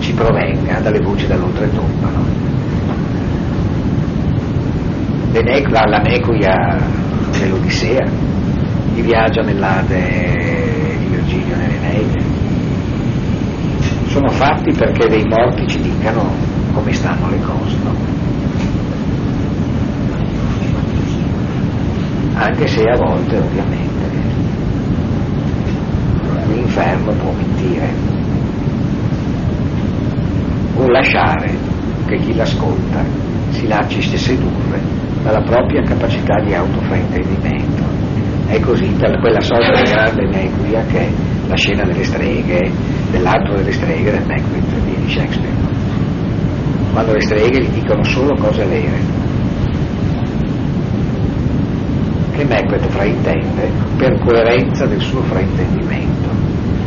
[0.00, 2.08] ci provenga dalle voci dall'oltretomba.
[2.08, 2.38] No?
[5.70, 6.76] La, la Necuia
[7.38, 8.04] nell'Odissea,
[8.94, 10.49] chi viaggia nell'Ade
[11.60, 11.78] Nelle
[14.06, 16.32] sono fatti perché dei morti ci dicano
[16.72, 17.94] come stanno le cose, no?
[22.34, 24.08] Anche se a volte ovviamente
[26.48, 27.88] l'inferno può mentire.
[30.76, 31.54] O lasciare
[32.06, 33.04] che chi l'ascolta
[33.50, 34.80] si lasci sedurre
[35.22, 37.69] dalla propria capacità di autofraintendimento
[38.50, 41.08] è così per quella sorta di grande nequia che è
[41.46, 42.68] la scena delle streghe,
[43.12, 45.54] dell'altro delle streghe del Macbeth di Shakespeare.
[46.92, 48.98] Quando le streghe gli dicono solo cose vere.
[52.32, 56.28] Che Macbeth fraintende per coerenza del suo fraintendimento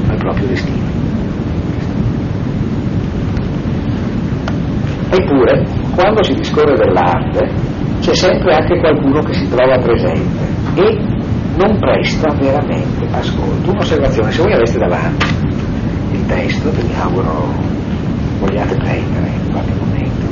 [0.10, 0.92] al proprio destino.
[5.12, 5.64] Eppure,
[5.96, 7.50] quando si discorre dell'arte,
[8.02, 10.44] c'è sempre anche qualcuno che si trova presente
[10.76, 11.22] e
[11.56, 13.72] non presta veramente ascolto.
[13.72, 15.26] Un'osservazione, se voi aveste davanti
[16.12, 17.48] il testo, che mi auguro
[18.40, 20.26] vogliate prendere in qualche momento,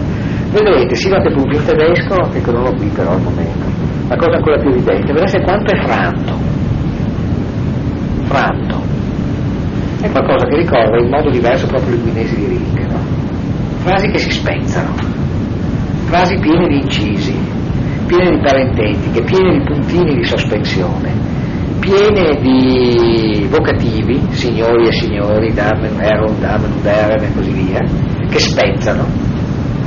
[0.51, 3.65] vedrete sia date punto in tedesco, che non ho qui però al momento,
[4.07, 6.39] la cosa ancora più evidente, vedrete quanto è franto.
[8.23, 8.79] Franto.
[10.01, 12.99] È qualcosa che ricorda in modo diverso proprio il guinese di Rilke, no?
[13.83, 14.93] Frasi che si spezzano,
[16.05, 17.35] frasi piene di incisi,
[18.11, 21.13] piene di parentetiche, piene di puntini di sospensione,
[21.79, 27.79] piene di vocativi, signori e signori, damen, eron, damen, uderen e così via,
[28.29, 29.05] che spezzano,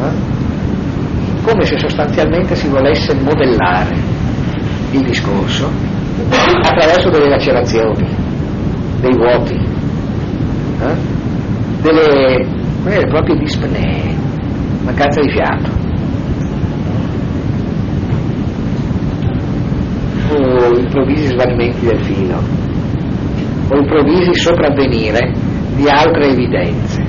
[0.01, 1.43] eh?
[1.43, 3.95] come se sostanzialmente si volesse modellare
[4.93, 5.71] il discorso
[6.63, 8.09] attraverso delle lacerazioni,
[9.01, 9.55] dei vuoti,
[10.81, 10.97] eh?
[11.83, 12.47] delle,
[12.85, 14.17] delle proprie dispnee,
[14.83, 15.85] mancanza di fiato.
[20.35, 22.39] o improvvisi svanimenti del filo
[23.69, 25.33] o improvvisi sopravvenire
[25.75, 27.03] di altre evidenze.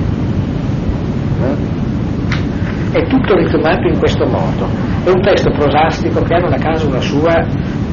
[2.90, 4.66] È tutto ritmato in questo modo.
[5.04, 7.46] È un testo prosastico che ha non a caso una sua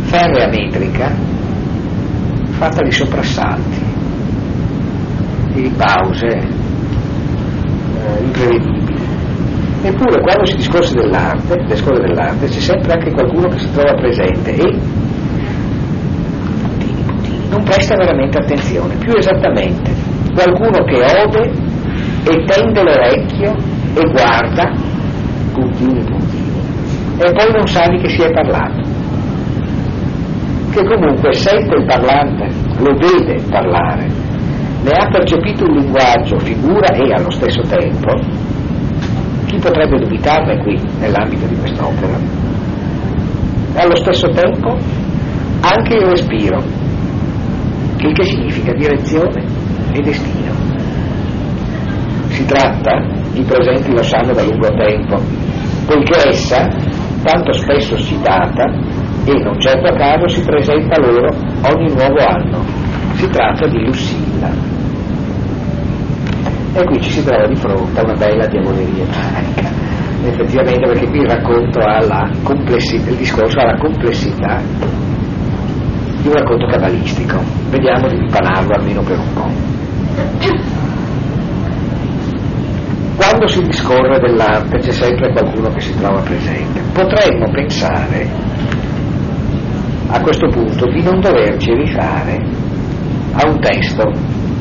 [0.04, 1.12] ferrea metrica
[2.52, 3.82] fatta di soprassalti,
[5.54, 9.02] di pause eh, imprevedibili.
[9.84, 14.56] Eppure quando si discorre dell'arte, discorre dell'arte, c'è sempre anche qualcuno che si trova presente
[14.56, 14.80] e
[17.74, 19.92] presta veramente attenzione, più esattamente
[20.32, 21.52] qualcuno che ode
[22.24, 23.56] e tende l'orecchio
[23.96, 24.72] e guarda,
[25.54, 26.62] puntini puntini,
[27.18, 28.82] e poi non sa di che si è parlato,
[30.72, 32.48] che comunque sente il parlante,
[32.78, 34.08] lo vede parlare,
[34.84, 38.14] ne ha percepito il linguaggio, figura e allo stesso tempo,
[39.46, 42.18] chi potrebbe dubitarne qui nell'ambito di quest'opera,
[43.76, 44.78] allo stesso tempo
[45.62, 46.83] anche il respiro,
[48.08, 49.44] il che significa direzione,
[49.94, 50.52] e destino.
[52.28, 53.02] Si tratta,
[53.34, 55.22] i presenti lo sanno da lungo tempo,
[55.86, 56.68] poiché essa,
[57.24, 58.64] tanto spesso citata,
[59.26, 61.30] e non certo a caso si presenta loro
[61.72, 62.66] ogni nuovo anno.
[63.14, 64.50] Si tratta di Lucilla.
[66.76, 69.72] E qui ci si trova di fronte a una bella diavoleria ebraica.
[70.26, 75.03] Effettivamente perché qui il racconto ha la complessità, il discorso ha la complessità
[76.24, 77.38] di un racconto cabalistico.
[77.70, 79.52] Vediamo di ripanarlo almeno per un po'.
[83.18, 86.82] Quando si discorre dell'arte c'è sempre qualcuno che si trova presente.
[86.94, 88.28] Potremmo pensare
[90.08, 92.40] a questo punto di non doverci rifare
[93.34, 94.04] a un testo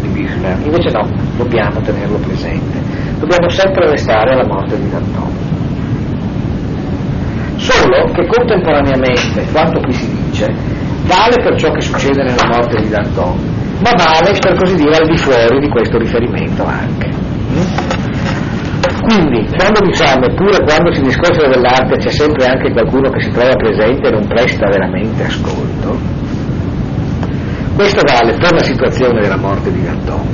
[0.01, 2.81] di Büchner, invece no, dobbiamo tenerlo presente,
[3.19, 5.31] dobbiamo sempre restare alla morte di Danton.
[7.57, 10.82] Solo che contemporaneamente quanto qui si dice
[11.13, 13.37] vale per ciò che succede nella morte di Danton,
[13.81, 17.11] ma vale per così dire al di fuori di questo riferimento anche.
[19.03, 23.55] Quindi, quando diciamo, eppure quando si discorre dell'arte c'è sempre anche qualcuno che si trova
[23.57, 25.99] presente e non presta veramente ascolto,
[27.75, 30.27] questo vale per la situazione della morte di Danton,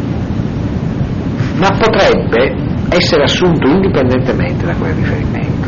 [1.57, 2.55] ma potrebbe
[2.91, 5.66] essere assunto indipendentemente da quel riferimento.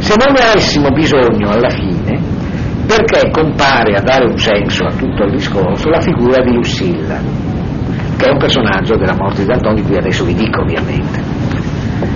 [0.00, 2.35] Se non avessimo bisogno alla fine,
[2.86, 7.18] perché compare a dare un senso a tutto il discorso la figura di Lucilla,
[8.16, 11.20] che è un personaggio della morte di Danton, di cui adesso vi dico ovviamente.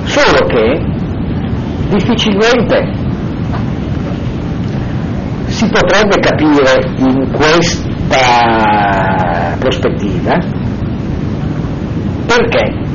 [0.05, 0.81] Solo che
[1.89, 2.93] difficilmente
[5.47, 7.89] si potrebbe capire in questa
[9.59, 10.39] prospettiva
[12.27, 12.89] perché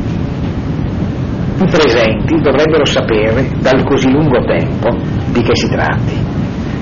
[1.58, 4.90] i presenti dovrebbero sapere dal così lungo tempo
[5.32, 6.25] di che si tratti.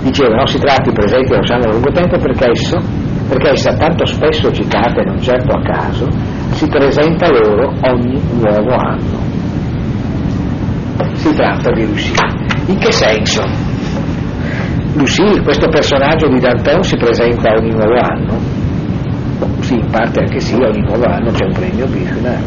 [0.03, 2.77] Dicevo, no, si tratti presenti lo sanno da lungo tempo perché esso,
[3.27, 6.07] perché essa tanto spesso citata e non certo a caso,
[6.51, 9.33] si presenta loro ogni nuovo anno
[11.23, 12.17] si tratta di Lucille.
[12.67, 13.41] In che senso?
[14.95, 18.37] Lucille, questo personaggio di Danton, si presenta ogni nuovo anno?
[19.61, 22.41] Sì, in parte anche sì, ogni nuovo anno c'è un premio Büchner.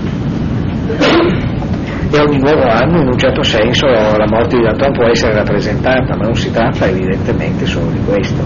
[2.09, 6.17] E ogni nuovo anno, in un certo senso, la morte di Danton può essere rappresentata,
[6.17, 8.43] ma non si tratta evidentemente solo di questo.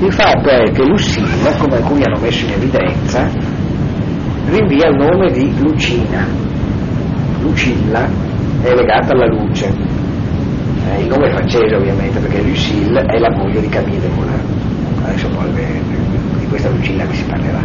[0.00, 3.30] Il fatto è che Lucille, come alcuni hanno messo in evidenza,
[4.50, 6.26] rinvia al nome di Lucina.
[7.40, 8.06] Lucilla
[8.62, 9.66] è legata alla luce.
[9.66, 14.42] Eh, il nome è francese ovviamente perché Lucille è la moglie di Camille Desmoulins.
[15.02, 15.50] Adesso poi
[16.40, 17.62] di questa Lucilla che si parlerà.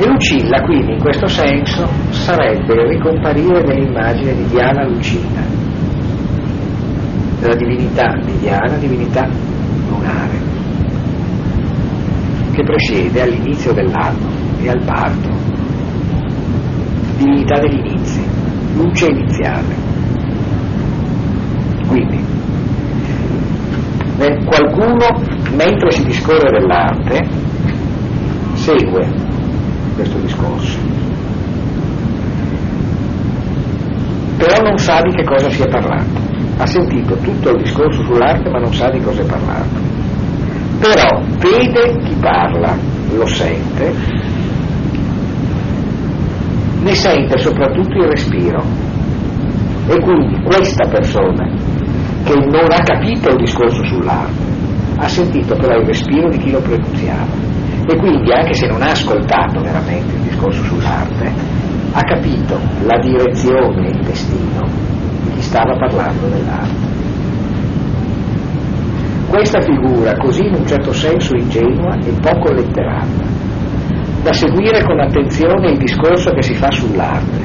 [0.00, 5.42] E Lucilla quindi in questo senso sarebbe ricomparire dell'immagine di Diana Lucina,
[7.38, 9.28] della divinità di Diana, divinità
[9.90, 10.38] lunare,
[12.52, 14.26] che presiede all'inizio dell'anno
[14.62, 15.28] e al parto,
[17.18, 18.24] divinità degli inizi,
[18.76, 19.74] luce iniziale.
[21.88, 22.24] Quindi,
[24.46, 25.06] qualcuno,
[25.54, 27.20] mentre si discorre dell'arte,
[28.54, 29.28] segue
[30.00, 30.78] questo discorso,
[34.38, 36.28] però non sa di che cosa si è parlato.
[36.56, 39.88] Ha sentito tutto il discorso sull'arte ma non sa di cosa è parlato.
[40.78, 42.74] Però vede chi parla,
[43.14, 44.28] lo sente
[46.80, 48.62] ne sente soprattutto il respiro.
[49.86, 51.46] E quindi questa persona
[52.24, 54.48] che non ha capito il discorso sull'arte,
[54.96, 57.49] ha sentito però il respiro di chi lo pronunziava.
[57.90, 61.32] E quindi, anche se non ha ascoltato veramente il discorso sull'arte,
[61.90, 62.56] ha capito
[62.86, 64.60] la direzione e il destino
[65.24, 66.88] di chi stava parlando dell'arte.
[69.26, 73.26] Questa figura, così in un certo senso ingenua e poco letterata,
[74.22, 77.42] da seguire con attenzione il discorso che si fa sull'arte,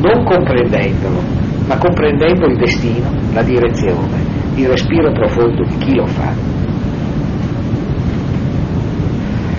[0.00, 1.22] non comprendendolo,
[1.66, 4.18] ma comprendendo il destino, la direzione,
[4.56, 6.49] il respiro profondo di chi lo fa.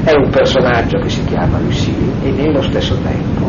[0.04, 3.42] È un personaggio che si chiama Lucille e nello stesso tempo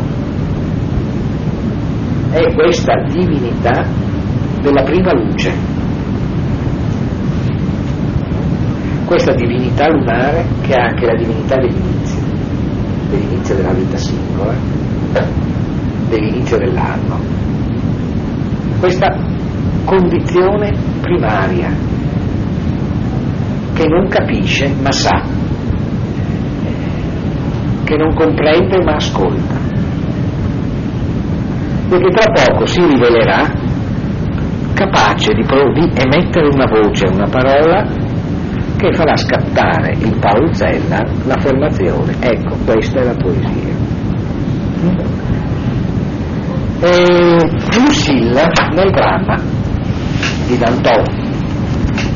[2.33, 3.85] è questa divinità
[4.59, 5.53] della prima luce,
[9.05, 12.17] questa divinità lunare che è anche la divinità degli inizi
[13.09, 14.55] dell'inizio della vita singola,
[16.09, 17.19] dell'inizio dell'anno.
[18.79, 19.15] Questa
[19.85, 20.71] condizione
[21.01, 21.69] primaria
[23.73, 25.21] che non capisce ma sa,
[27.93, 29.53] che non comprende ma ascolta,
[31.89, 33.51] e che tra poco si rivelerà
[34.73, 37.85] capace di, di emettere una voce, una parola
[38.77, 43.81] che farà scattare in Paul Zella l'affermazione ecco questa è la poesia
[46.81, 47.37] E
[47.77, 48.43] Lucille
[48.73, 49.39] nel dramma
[50.47, 51.03] di Danton,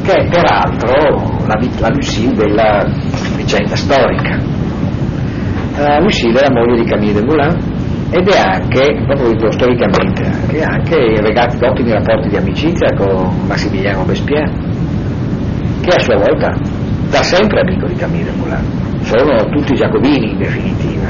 [0.03, 2.85] che è peraltro la, la Lucille della
[3.37, 4.56] vicenda storica.
[5.77, 7.55] È la moglie di Camille de Moulin
[8.09, 13.99] ed è anche, proprio storicamente, anche, anche in regati ottimi rapporti di amicizia con Massimiliano
[13.99, 14.51] Robespierre,
[15.81, 16.57] che a sua volta
[17.11, 18.57] da sempre amico di Camille Moulin.
[19.01, 21.09] Sono tutti giacobini in definitiva.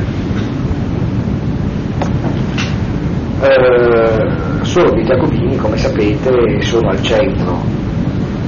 [3.39, 7.61] Eh, solo che i giacobini, come sapete, sono al centro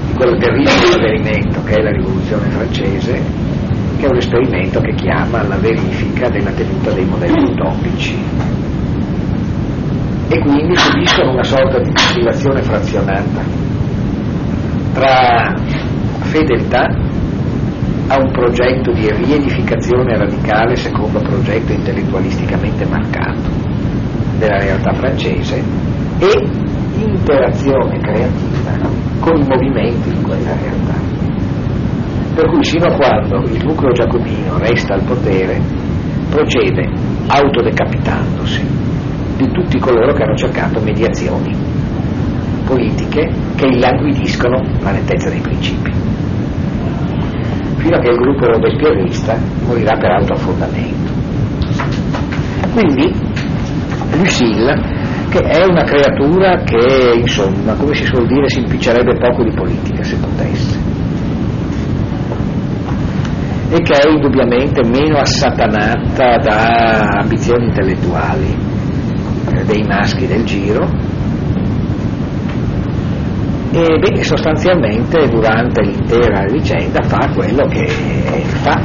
[0.08, 3.48] di quel terribile esperimento che è la rivoluzione francese,
[4.00, 8.18] che è un esperimento che chiama la verifica della tenuta dei modelli utopici.
[10.30, 13.42] E quindi subiscono una sorta di distillazione frazionata
[14.94, 15.54] tra
[16.22, 16.86] fedeltà
[18.08, 23.50] a un progetto di riedificazione radicale secondo progetto intellettualisticamente marcato
[24.38, 25.62] della realtà francese
[26.20, 26.48] e
[26.96, 28.90] interazione creativa
[29.20, 30.99] con i movimenti di quella realtà.
[32.40, 35.60] Per cui sino a quando il nucleo giacobino resta al potere,
[36.30, 36.90] procede
[37.28, 38.66] autodecapitandosi
[39.36, 41.54] di tutti coloro che hanno cercato mediazioni
[42.64, 45.92] politiche che illanguidiscono la nettezza dei principi
[47.76, 51.12] fino a che il gruppo robespierrista morirà per autoaffondamento.
[52.72, 53.12] Quindi
[54.16, 54.82] Lucille,
[55.28, 60.04] che è una creatura che, insomma, come si suol dire, si impiccerebbe poco di politica
[60.04, 60.89] se potesse,
[63.70, 68.58] e che è indubbiamente meno assatanata da ambizioni intellettuali
[69.54, 70.88] eh, dei maschi del giro,
[73.72, 78.82] e beh, sostanzialmente durante l'intera vicenda fa quello che fa,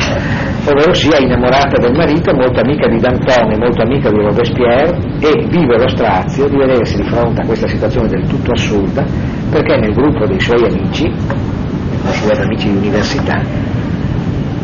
[0.66, 5.46] ovvero sia innamorata del marito, molto amica di Danton e molto amica di Robespierre e
[5.48, 9.04] vive lo strazio di vedersi di fronte a questa situazione del tutto assurda
[9.50, 13.40] perché nel gruppo dei suoi amici, dei suoi amici di università,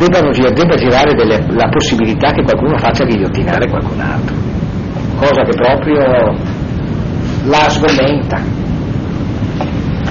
[0.01, 4.35] debbano, debba girare delle, la possibilità che qualcuno faccia ghigliottinare qualcun altro,
[5.17, 5.99] cosa che proprio
[7.45, 8.41] la sgomenta.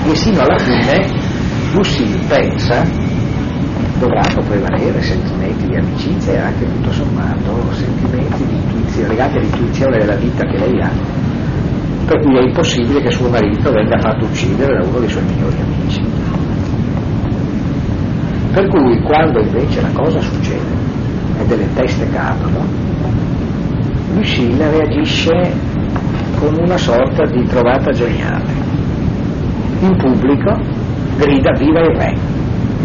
[0.06, 1.08] E sino alla fine
[1.74, 2.84] Lucille pensa
[4.00, 8.46] dovranno prevalere sentimenti di amicizia e anche tutto sommato sentimenti
[9.08, 10.92] legati all'intuizione della vita che lei ha,
[12.06, 15.58] per cui è impossibile che suo marito venga fatto uccidere da uno dei suoi migliori
[15.60, 16.29] amici.
[18.60, 20.76] Per cui quando invece la cosa succede
[21.40, 22.66] e delle teste cadono,
[24.14, 25.32] Lucille reagisce
[26.38, 28.52] con una sorta di trovata geniale
[29.80, 30.58] in pubblico
[31.16, 32.14] grida viva il re.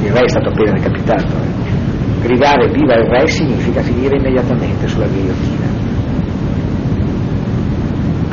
[0.04, 1.32] Il re è stato appena decapitato.
[1.42, 2.22] Eh.
[2.22, 5.66] Gridare viva il re significa finire immediatamente sulla ghigliottina.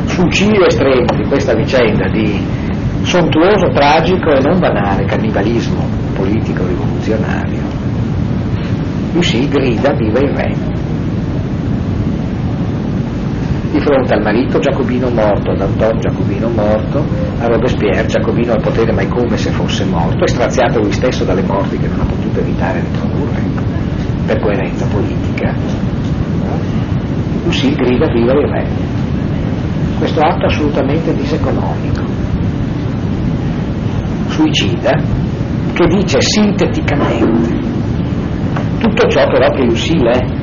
[0.05, 2.39] Suicidio estremo di questa vicenda di
[3.01, 7.61] sontuoso, tragico e non banale cannibalismo politico rivoluzionario.
[9.13, 10.79] Lucy grida viva il re
[13.71, 17.05] di fronte al marito Giacobino morto, ad Anton Giacobino morto,
[17.39, 21.23] a Robespierre Giacobino al potere ma è come se fosse morto, e straziato lui stesso
[21.23, 23.41] dalle morti che non ha potuto evitare di produrre
[24.25, 25.55] per coerenza politica.
[27.45, 28.67] Lucy grida viva il re.
[29.97, 32.03] Questo atto assolutamente diseconomico,
[34.27, 34.99] suicida,
[35.73, 37.71] che dice sinteticamente
[38.81, 40.41] tutto ciò però che Lucille è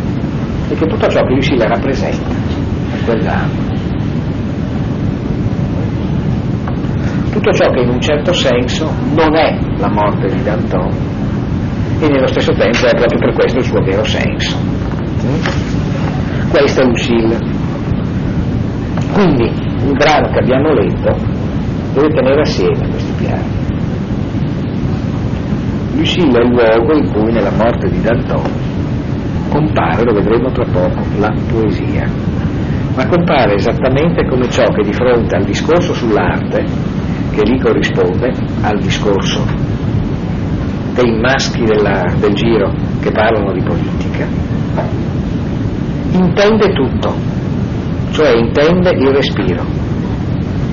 [0.70, 2.28] e che tutto ciò che Lucille rappresenta
[3.04, 3.66] quell'anno.
[7.32, 10.90] Tutto ciò che in un certo senso non è la morte di Danton
[12.00, 14.56] e nello stesso tempo è proprio per questo il suo vero senso.
[16.48, 17.38] Questo è Lucille.
[19.12, 21.16] Quindi il brano che abbiamo letto
[21.94, 23.67] deve tenere assieme questi piani.
[25.94, 28.68] Lucille è il luogo in cui nella morte di Danton
[29.48, 32.06] compare, lo vedremo tra poco, la poesia.
[32.94, 36.64] Ma compare esattamente come ciò che di fronte al discorso sull'arte,
[37.32, 38.32] che lì corrisponde
[38.62, 39.44] al discorso
[40.94, 44.26] dei maschi della, del giro che parlano di politica,
[46.10, 47.14] intende tutto,
[48.10, 49.64] cioè intende il respiro,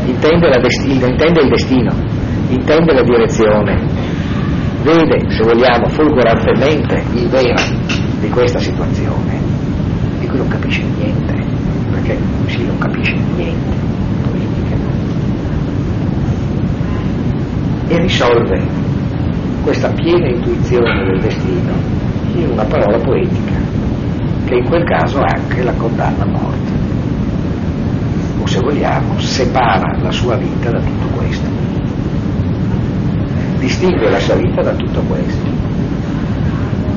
[0.06, 1.94] intende, desti- intende il destino,
[2.50, 3.95] intende la direzione,
[4.86, 7.56] vede, se vogliamo, fulgurantemente il vero
[8.20, 9.40] di questa situazione,
[10.20, 11.34] di cui non capisce niente
[11.92, 13.76] perché così non capisce niente
[14.22, 14.76] politica
[17.88, 18.62] e risolve
[19.64, 21.74] questa piena intuizione del destino
[22.36, 23.54] in una parola poetica
[24.46, 26.74] che in quel caso anche la condanna a morte
[28.40, 31.50] o se vogliamo, separa la sua vita da tutto questo.
[33.58, 35.50] Distingue la sua vita da tutto questo.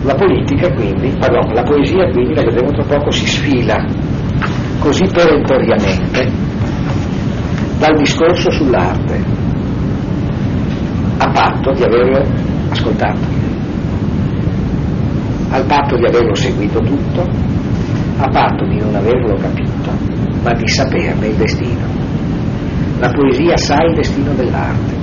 [0.03, 3.85] La politica quindi, pardon, la poesia quindi, la vedremo tra poco, si sfila
[4.79, 6.31] così perentoriamente
[7.79, 9.25] dal discorso sull'arte,
[11.19, 12.23] a patto di averlo
[12.71, 13.21] ascoltato,
[15.51, 17.23] al patto di averlo seguito tutto,
[18.19, 19.91] a patto di non averlo capito,
[20.43, 21.87] ma di saperne il destino.
[22.99, 24.98] La poesia sa il destino dell'arte,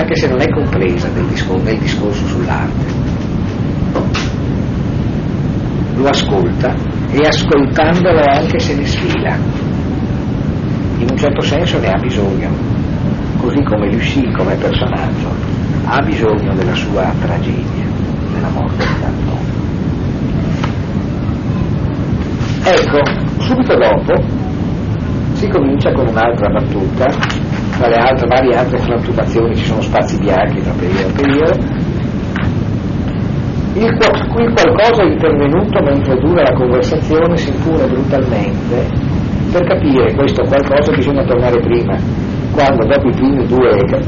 [0.00, 2.84] anche se non è compresa nel discorso, nel discorso sull'arte.
[5.94, 6.74] Lo ascolta
[7.10, 9.36] e ascoltandolo anche se ne sfila.
[10.98, 12.48] In un certo senso ne ha bisogno,
[13.38, 15.28] così come Lucie come personaggio
[15.84, 17.84] ha bisogno della sua tragedia,
[18.32, 19.38] della morte di Danton.
[22.62, 24.38] Ecco, subito dopo
[25.32, 27.06] si comincia con un'altra battuta,
[27.80, 31.52] tra le altre, varie altre frattubazioni ci sono spazi bianchi tra periodo e periodo,
[33.72, 38.86] il, il qualcosa intervenuto mentre dura la conversazione si impone brutalmente.
[39.50, 41.96] Per capire questo qualcosa bisogna tornare prima,
[42.52, 44.00] quando dopo i primi due, le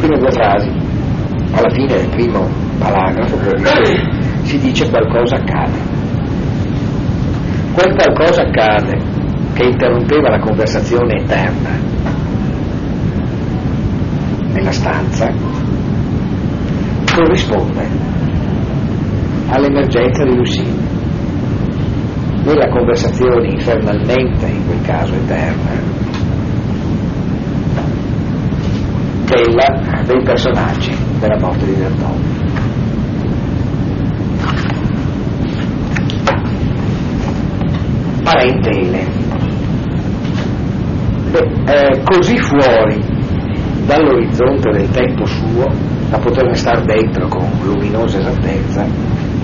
[0.00, 0.70] prime due frasi,
[1.52, 2.48] alla fine del primo
[2.80, 3.38] paragrafo,
[4.42, 5.78] si dice qualcosa accade.
[7.74, 8.98] Quel qualcosa accade
[9.54, 12.09] che interrompeva la conversazione eterna
[14.52, 15.32] nella stanza
[17.14, 17.86] corrisponde
[19.48, 20.88] all'emergenza di Lucie.
[22.44, 25.70] Nella conversazione infernalmente, in quel caso eterna,
[29.26, 32.38] della, dei personaggi della morte di Danton.
[38.24, 39.18] Parentele.
[41.30, 43.09] Beh, eh, così fuori
[43.90, 45.66] dall'orizzonte del tempo suo,
[46.10, 48.86] da poterne star dentro con luminosa esattezza,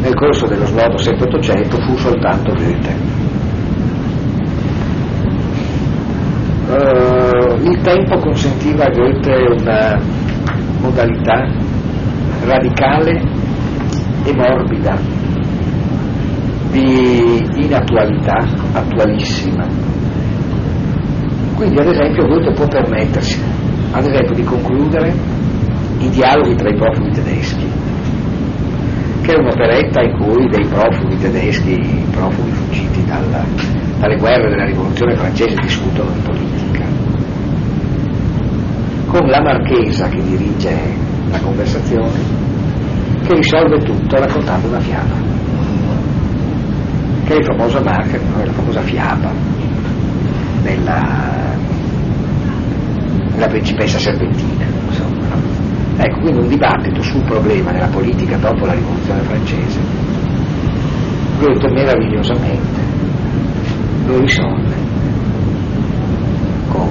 [0.01, 3.15] nel corso dello snodo 7-800 fu soltanto Goethe.
[6.69, 10.01] Uh, il tempo consentiva a Goethe una
[10.81, 11.49] modalità
[12.45, 13.23] radicale
[14.25, 14.97] e morbida
[16.71, 19.67] di inattualità, attualissima.
[21.57, 23.41] Quindi ad esempio Goethe può permettersi,
[23.97, 25.15] ad esempio, di concludere
[25.99, 27.67] i dialoghi tra i profughi tedeschi
[29.23, 31.75] che è un'operetta in cui dei profughi tedeschi,
[32.13, 33.45] profughi fuggiti dalla,
[33.99, 36.85] dalle guerre della rivoluzione francese discutono di politica.
[39.07, 40.77] Con la marchesa che dirige
[41.29, 42.21] la conversazione,
[43.27, 45.15] che risolve tutto raccontando una fiaba,
[47.25, 49.33] che è il famoso marca, la famosa fiaba
[50.63, 51.46] della,
[53.37, 54.65] della principessa serpentina.
[54.89, 55.25] Insomma.
[55.99, 59.79] Ecco, quindi un dibattito sul problema della politica dopo la rivoluzione francese,
[61.39, 62.81] Goethe meravigliosamente
[64.07, 64.75] lo risolve
[66.69, 66.91] con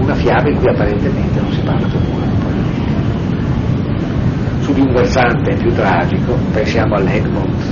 [0.00, 2.92] una fiaba in cui apparentemente non si parla più nulla di politica.
[4.60, 7.64] Su di un versante più tragico pensiamo all'Egmont,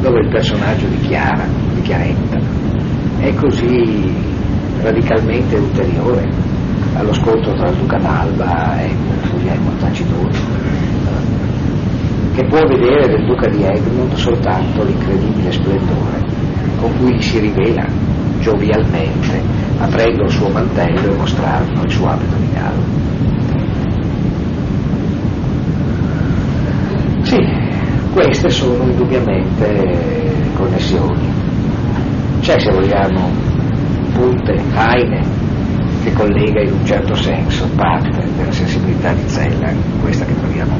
[0.00, 1.44] dove il personaggio di Chiara,
[1.74, 2.38] di Chiaretta,
[3.20, 4.34] è così
[4.82, 6.28] radicalmente ulteriore
[6.94, 8.94] allo scontro tra Duca d'Alba e
[9.30, 10.38] Guglielmo Taciturno,
[12.34, 16.24] che può vedere del Duca di Egmont soltanto l'incredibile splendore
[16.78, 17.86] con cui si rivela
[18.40, 19.42] giovialmente,
[19.78, 23.04] aprendo il suo mantello e mostrando il suo abito di gallo.
[27.22, 27.38] Sì,
[28.12, 31.28] queste sono indubbiamente connessioni.
[32.40, 33.30] C'è, se vogliamo,
[34.16, 35.20] Punte, Heine,
[36.02, 39.70] che collega in un certo senso parte della sensibilità di Zella,
[40.00, 40.74] questa che troviamo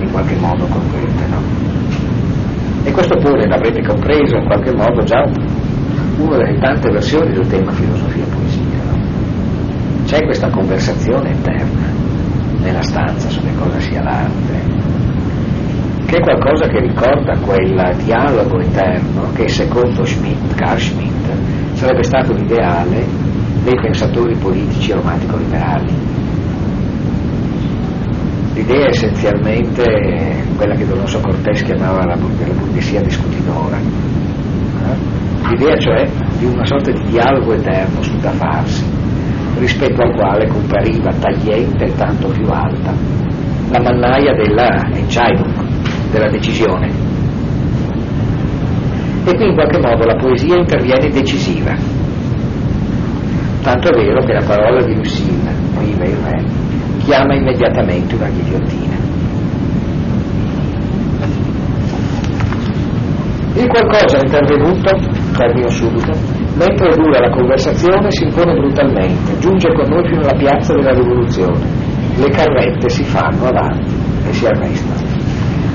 [0.00, 1.26] in qualche modo concreta.
[1.28, 1.40] No?
[2.84, 5.24] E questo pure l'avrete compreso in qualche modo già
[6.18, 8.82] una delle tante versioni del tema filosofia-poesia.
[8.90, 8.98] No?
[10.04, 11.88] C'è questa conversazione interna
[12.60, 14.60] nella stanza su che cosa sia l'arte,
[16.06, 21.32] che è qualcosa che ricorda quel dialogo eterno che secondo Schmidt, Carl Schmitt
[21.72, 23.04] sarebbe stato l'ideale
[23.64, 25.92] dei pensatori politici romantico-liberali.
[28.54, 33.76] L'idea è essenzialmente quella che Donoso Cortés chiamava la, la burghesia discutidora.
[33.76, 35.48] Eh?
[35.48, 36.08] L'idea cioè
[36.38, 38.84] di una sorta di dialogo eterno sul da farsi,
[39.58, 43.26] rispetto al quale compariva tagliente e tanto più alta
[43.70, 45.55] la mannaia della Entscheidung,
[46.10, 46.90] della decisione.
[49.24, 51.74] E qui in qualche modo la poesia interviene decisiva.
[53.62, 56.44] Tanto è vero che la parola di Lucille, viva il re,
[57.04, 58.94] chiama immediatamente una ghigliottina.
[63.54, 64.96] Il qualcosa intervenuto,
[65.36, 66.12] termino subito,
[66.56, 71.58] mentre dura la conversazione si impone brutalmente, giunge con noi fino alla piazza della rivoluzione.
[72.16, 73.94] Le carrette si fanno avanti
[74.28, 75.05] e si arrestano.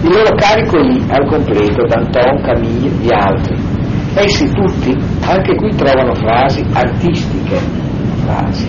[0.03, 3.55] Il loro carico lì, al completo, Danton, Camille e altri.
[4.15, 4.97] Essi tutti,
[5.27, 7.57] anche qui trovano frasi artistiche,
[8.25, 8.67] frasi,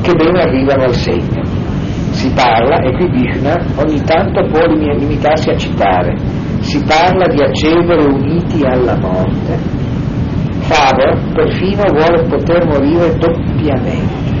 [0.00, 1.42] che bene arrivano al segno.
[2.10, 6.16] Si parla, e qui Bichner ogni tanto può limitarsi a citare,
[6.60, 9.58] si parla di accedere uniti alla morte.
[10.60, 14.36] Faber perfino vuole poter morire doppiamente.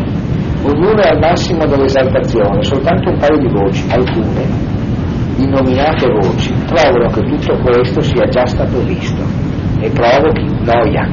[0.62, 4.76] Ognuno è al massimo dell'esaltazione, soltanto un paio di voci, alcune,
[5.38, 9.22] innominate voci, trovano che tutto questo sia già stato visto
[9.80, 11.08] e provochi noia.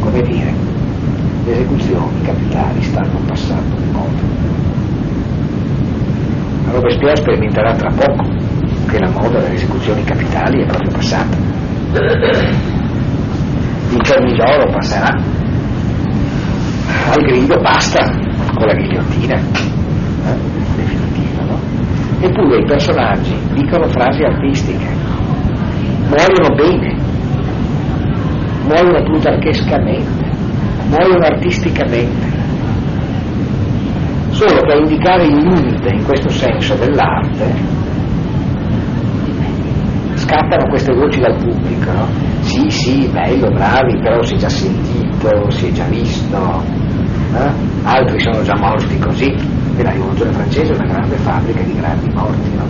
[0.00, 0.54] Come dire,
[1.44, 4.20] le esecuzioni capitali stanno passando di moda.
[6.72, 8.28] Robespierre sperimenterà tra poco
[8.86, 11.36] che la moda delle esecuzioni capitali è proprio passata.
[13.90, 15.10] Il Cernigiolo passerà.
[17.10, 18.04] Al grido basta
[18.54, 19.36] con la ghigliottina.
[19.36, 20.36] Eh?
[20.76, 21.49] Definitiva?
[22.20, 24.86] Eppure i personaggi dicono frasi artistiche,
[26.08, 26.96] muoiono bene,
[28.64, 30.28] muoiono plutarchescamente,
[30.88, 32.38] muoiono artisticamente.
[34.30, 37.78] Solo a indicare il limite in questo senso dell'arte
[40.30, 42.06] scappano queste voci dal pubblico, no?
[42.40, 46.62] Sì, sì, bello, bravi, però si è già sentito, si è già visto,
[47.34, 47.52] eh?
[47.82, 49.34] altri sono già morti così,
[49.82, 52.64] la rivoluzione francese è una grande fabbrica di grandi morti, no?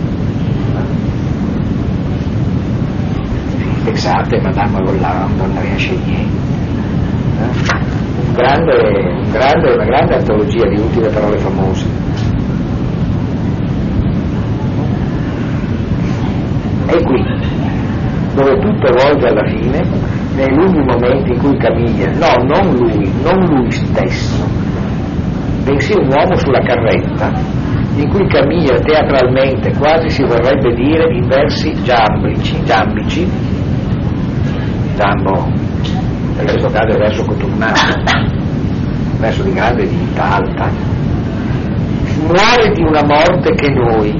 [3.83, 7.89] Pensate Madame Roland, Andrea Chenier, eh?
[8.27, 11.85] un grande, un grande, una grande antologia di ultime parole famose.
[16.87, 17.23] E qui,
[18.35, 19.81] dove tutto volge alla fine,
[20.35, 24.60] nei lunghi momenti in cui Camille, no, non lui, non lui stesso,
[25.63, 27.31] bensì un uomo sulla carretta,
[27.95, 33.29] in cui Camille teatralmente, quasi si vorrebbe dire in versi giambici, giambici,
[34.95, 35.47] giambo,
[36.37, 37.79] in questo caso è verso coturnato,
[39.19, 40.99] verso di grande dignità alta,
[42.25, 44.13] muore di una morte che noi,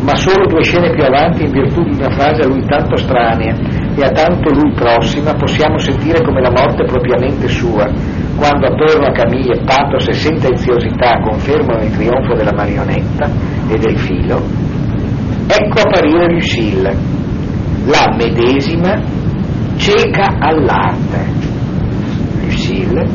[0.00, 3.54] ma solo due scene più avanti, in virtù di una frase a lui tanto estranea
[3.94, 7.90] e a tanto lui prossima, possiamo sentire come la morte propriamente sua,
[8.36, 13.30] quando attorno a Camille pathos e sentenziosità confermano il trionfo della marionetta
[13.68, 14.42] e del filo,
[15.46, 16.96] ecco apparire Lucille,
[17.86, 19.00] la medesima
[19.76, 21.40] cieca all'arte.
[22.42, 23.06] Lucille,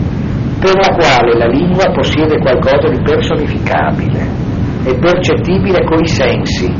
[0.59, 4.27] per la quale la lingua possiede qualcosa di personificabile
[4.83, 6.73] e percettibile coi sensi.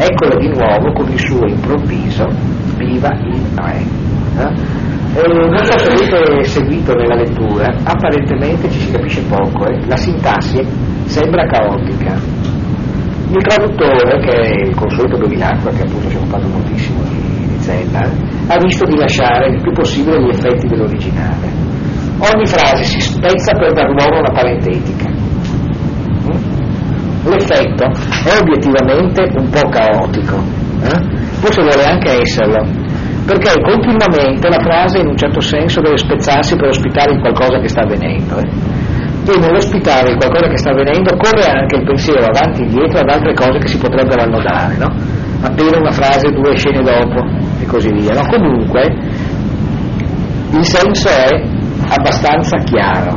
[0.00, 2.24] Eccola di nuovo con il suo improvviso
[2.76, 3.82] viva il re.
[4.38, 4.97] Eh?
[5.14, 9.86] Non so se avete seguito nella lettura, apparentemente ci si capisce poco, eh?
[9.86, 10.60] la sintassi
[11.06, 12.14] sembra caotica.
[13.30, 17.58] Il traduttore, che è il consueto Bevilacqua, che appunto si è occupato moltissimo di, di
[17.58, 18.00] Zella,
[18.48, 21.48] ha visto di lasciare il più possibile gli effetti dell'originale.
[22.18, 25.18] Ogni frase si spezza per dar luogo a una parentetica
[27.28, 30.36] l'effetto è obiettivamente un po' caotico,
[30.82, 31.16] eh?
[31.40, 32.64] forse vuole anche esserlo,
[33.28, 37.82] perché continuamente la frase in un certo senso deve spezzarsi per ospitare qualcosa che sta
[37.82, 38.38] avvenendo.
[38.38, 38.48] Eh?
[39.30, 43.34] E nell'ospitare qualcosa che sta avvenendo corre anche il pensiero avanti e indietro ad altre
[43.34, 44.88] cose che si potrebbero annodare, no?
[45.42, 47.22] appena una frase due scene dopo
[47.60, 48.14] e così via.
[48.14, 48.26] No?
[48.30, 48.96] Comunque
[50.52, 51.28] il senso è
[51.86, 53.14] abbastanza chiaro.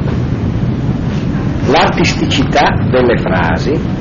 [1.71, 3.99] L'artisticità delle frasi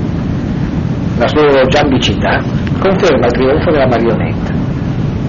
[1.19, 2.41] la sua giambicità,
[2.81, 4.60] conferma il trionfo della marionetta,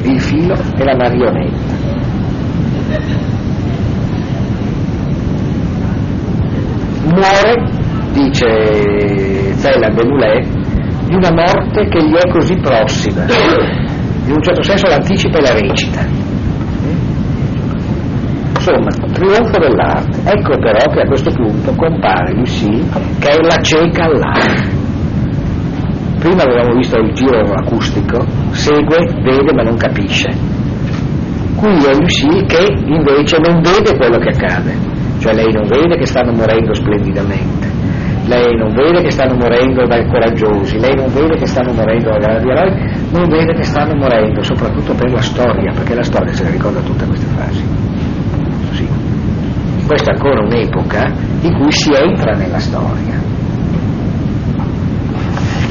[0.04, 1.80] il filo e la marionetta.
[7.04, 7.64] Muore,
[8.14, 10.48] dice Zéland de Moulet,
[11.08, 15.54] di una morte che gli è così prossima, in un certo senso l'anticipa e la
[15.54, 16.30] recita.
[18.56, 20.20] Insomma, trionfo dell'arte.
[20.24, 22.86] Ecco però che a questo punto compare Lucille
[23.20, 24.81] che è la cieca all'arte
[26.22, 30.30] prima avevamo visto il giro acustico, segue, vede ma non capisce.
[31.56, 34.78] Qui è Lucille che invece non vede quello che accade,
[35.20, 37.68] cioè lei non vede che stanno morendo splendidamente,
[38.26, 42.20] lei non vede che stanno morendo dai coraggiosi, lei non vede che stanno morendo dai
[42.20, 42.72] grandi eroi,
[43.12, 46.80] non vede che stanno morendo soprattutto per la storia, perché la storia se ne ricorda
[46.82, 47.64] tutte queste frasi.
[48.74, 48.88] Sì.
[49.88, 51.12] Questa è ancora un'epoca
[51.42, 53.21] in cui si entra nella storia.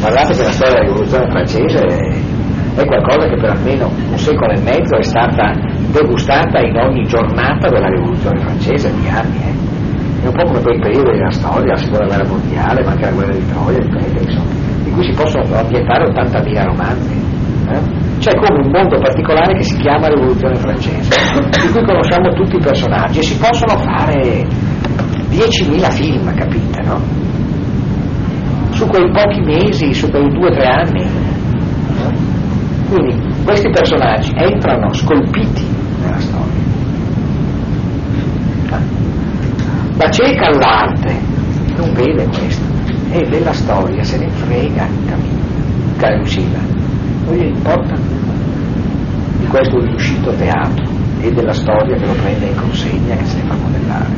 [0.01, 1.81] Guardate che la storia della rivoluzione francese
[2.75, 5.53] è qualcosa che per almeno un secolo e mezzo è stata
[5.93, 9.37] degustata in ogni giornata della rivoluzione francese di anni.
[9.37, 9.71] Eh
[10.23, 13.13] è un po' come quei periodi della storia, la seconda guerra mondiale, ma anche la
[13.13, 14.51] guerra di Troia, ripeto, insomma,
[14.85, 17.29] di cui si possono ambientare 80.000 romanzi.
[17.71, 17.81] Eh?
[18.19, 21.09] C'è come un mondo particolare che si chiama Rivoluzione francese,
[21.63, 24.47] di cui conosciamo tutti i personaggi e si possono fare
[25.31, 27.01] 10.000 film, capite, no?
[28.81, 31.07] Su quei pochi mesi, su quei due o tre anni.
[32.89, 35.67] Quindi questi personaggi entrano scolpiti
[36.01, 36.63] nella storia.
[39.99, 41.15] La cieca all'arte
[41.77, 42.65] non vede questo
[43.11, 44.89] e della storia se ne frega
[45.99, 46.61] Carucina.
[47.27, 47.95] Non gli importa
[49.41, 50.89] di questo riuscito teatro
[51.21, 54.09] e della storia che lo prende in consegna che se ne fa modellare.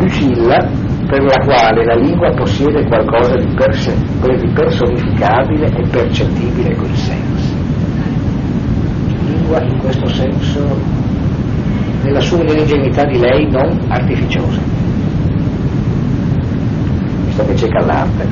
[0.00, 6.94] Lucilla, per la quale la lingua possiede qualcosa di, perse, di personificabile e percettibile coi
[6.94, 7.52] sensi.
[9.26, 10.78] Lingua in questo senso
[12.04, 14.60] nella sua ingenuità di lei non artificiosa.
[17.24, 18.28] Visto che c'è l'arte.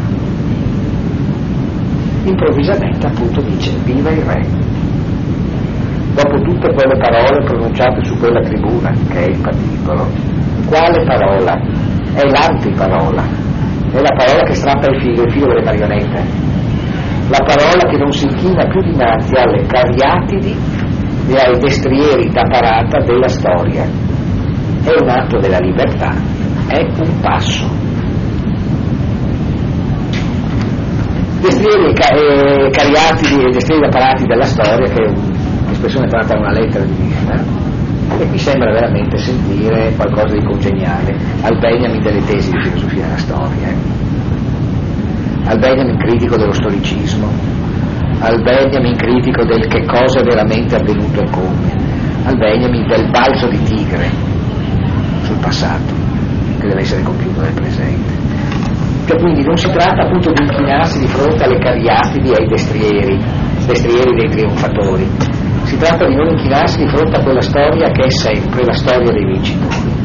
[2.23, 4.47] Improvvisamente appunto dice viva il re.
[6.15, 10.07] Dopo tutte quelle parole pronunciate su quella tribuna, che è il patibolo,
[10.67, 11.88] quale parola?
[12.15, 13.23] È l'antiparola,
[13.93, 16.25] è la parola che strappa il filo, il filo delle marionette,
[17.29, 20.57] la parola che non si inchina più dinanzi alle cariatidi
[21.29, 23.85] e ai destrieri da parata della storia.
[23.85, 26.15] È un atto della libertà,
[26.69, 27.69] è un passo.
[31.41, 35.09] Destrieri e cariatidi e destrieri da parati della storia, che è
[35.67, 37.45] un'espressione tratta da una lettera di Mishner,
[38.19, 43.17] e qui sembra veramente sentire qualcosa di congeniale al Benjamin delle tesi di filosofia della
[43.19, 43.77] storia, eh?
[45.45, 47.29] al Benjamin critico dello storicismo,
[48.21, 51.73] al Benjamin critico del che cosa è veramente avvenuto e come,
[52.25, 54.11] al Benjamin del balzo di tigre
[55.23, 55.95] sul passato,
[56.59, 58.27] che deve essere compiuto nel presente.
[59.07, 63.19] Che quindi non si tratta appunto di inchinarsi di fronte alle cariatidi e ai destrieri,
[63.65, 65.09] destrieri dei trionfatori,
[65.69, 69.13] si tratta di non inchinarsi di fronte a quella storia che è sempre la storia
[69.13, 69.97] dei vincitori.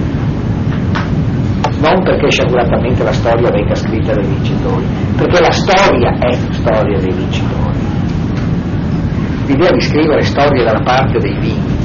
[1.79, 4.85] Non perché sciaguratamente la storia venga scritta dai vincitori,
[5.17, 7.91] perché la storia è storia dei vincitori
[9.45, 11.83] l'idea di scrivere storie dalla parte dei vinti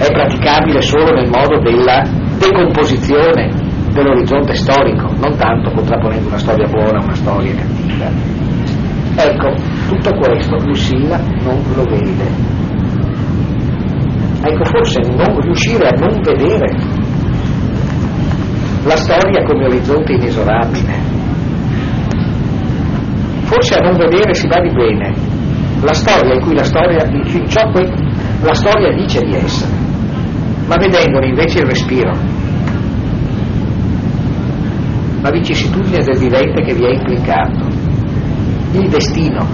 [0.00, 2.02] è praticabile solo nel modo della
[2.38, 3.52] decomposizione
[3.92, 8.39] dell'orizzonte storico, non tanto contrapponendo una storia buona a una storia cattiva.
[9.22, 9.54] Ecco,
[9.86, 12.24] tutto questo Lucilla non lo vede.
[14.42, 16.74] Ecco, forse non riuscire a non vedere
[18.84, 20.94] la storia come orizzonte inesorabile.
[23.42, 25.14] Forse a non vedere si va di bene
[25.82, 27.90] la storia in cui la storia, in ciò che
[28.42, 29.72] la storia dice di essere,
[30.66, 32.12] ma vedendone invece il respiro,
[35.20, 37.79] la vicissitudine del vivente che vi è implicato,
[38.72, 39.44] il destino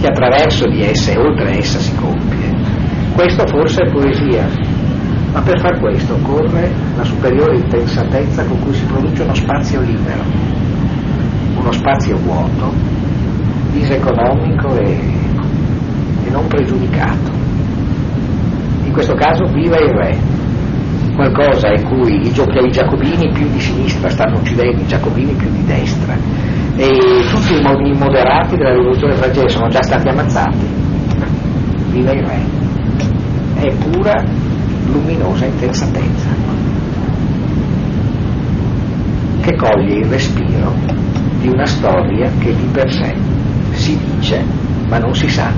[0.00, 2.50] che attraverso di essa e oltre essa si compie.
[3.14, 4.46] Questo forse è poesia,
[5.32, 10.22] ma per far questo occorre la superiore intensatezza con cui si produce uno spazio libero,
[11.56, 12.72] uno spazio vuoto
[13.72, 14.98] diseconomico e,
[16.24, 17.32] e non pregiudicato.
[18.84, 20.16] In questo caso viva il re,
[21.14, 26.16] qualcosa in cui i giacobini più di sinistra stanno uccidendo i giacobini più di destra
[26.78, 30.66] e tutti i moderati della rivoluzione francese sono già stati ammazzati.
[31.90, 32.38] Viva il re.
[33.54, 34.24] È pura,
[34.86, 36.28] luminosa intensatezza
[39.40, 40.72] che coglie il respiro
[41.40, 43.14] di una storia che di per sé
[43.72, 44.44] si dice
[44.88, 45.50] ma non si sa.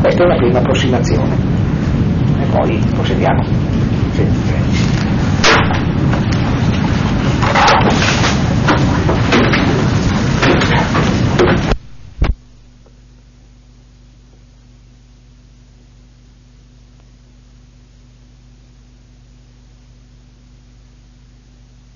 [0.00, 1.34] Questa è una prima approssimazione
[2.38, 3.42] e poi procediamo.
[4.12, 4.89] Sì,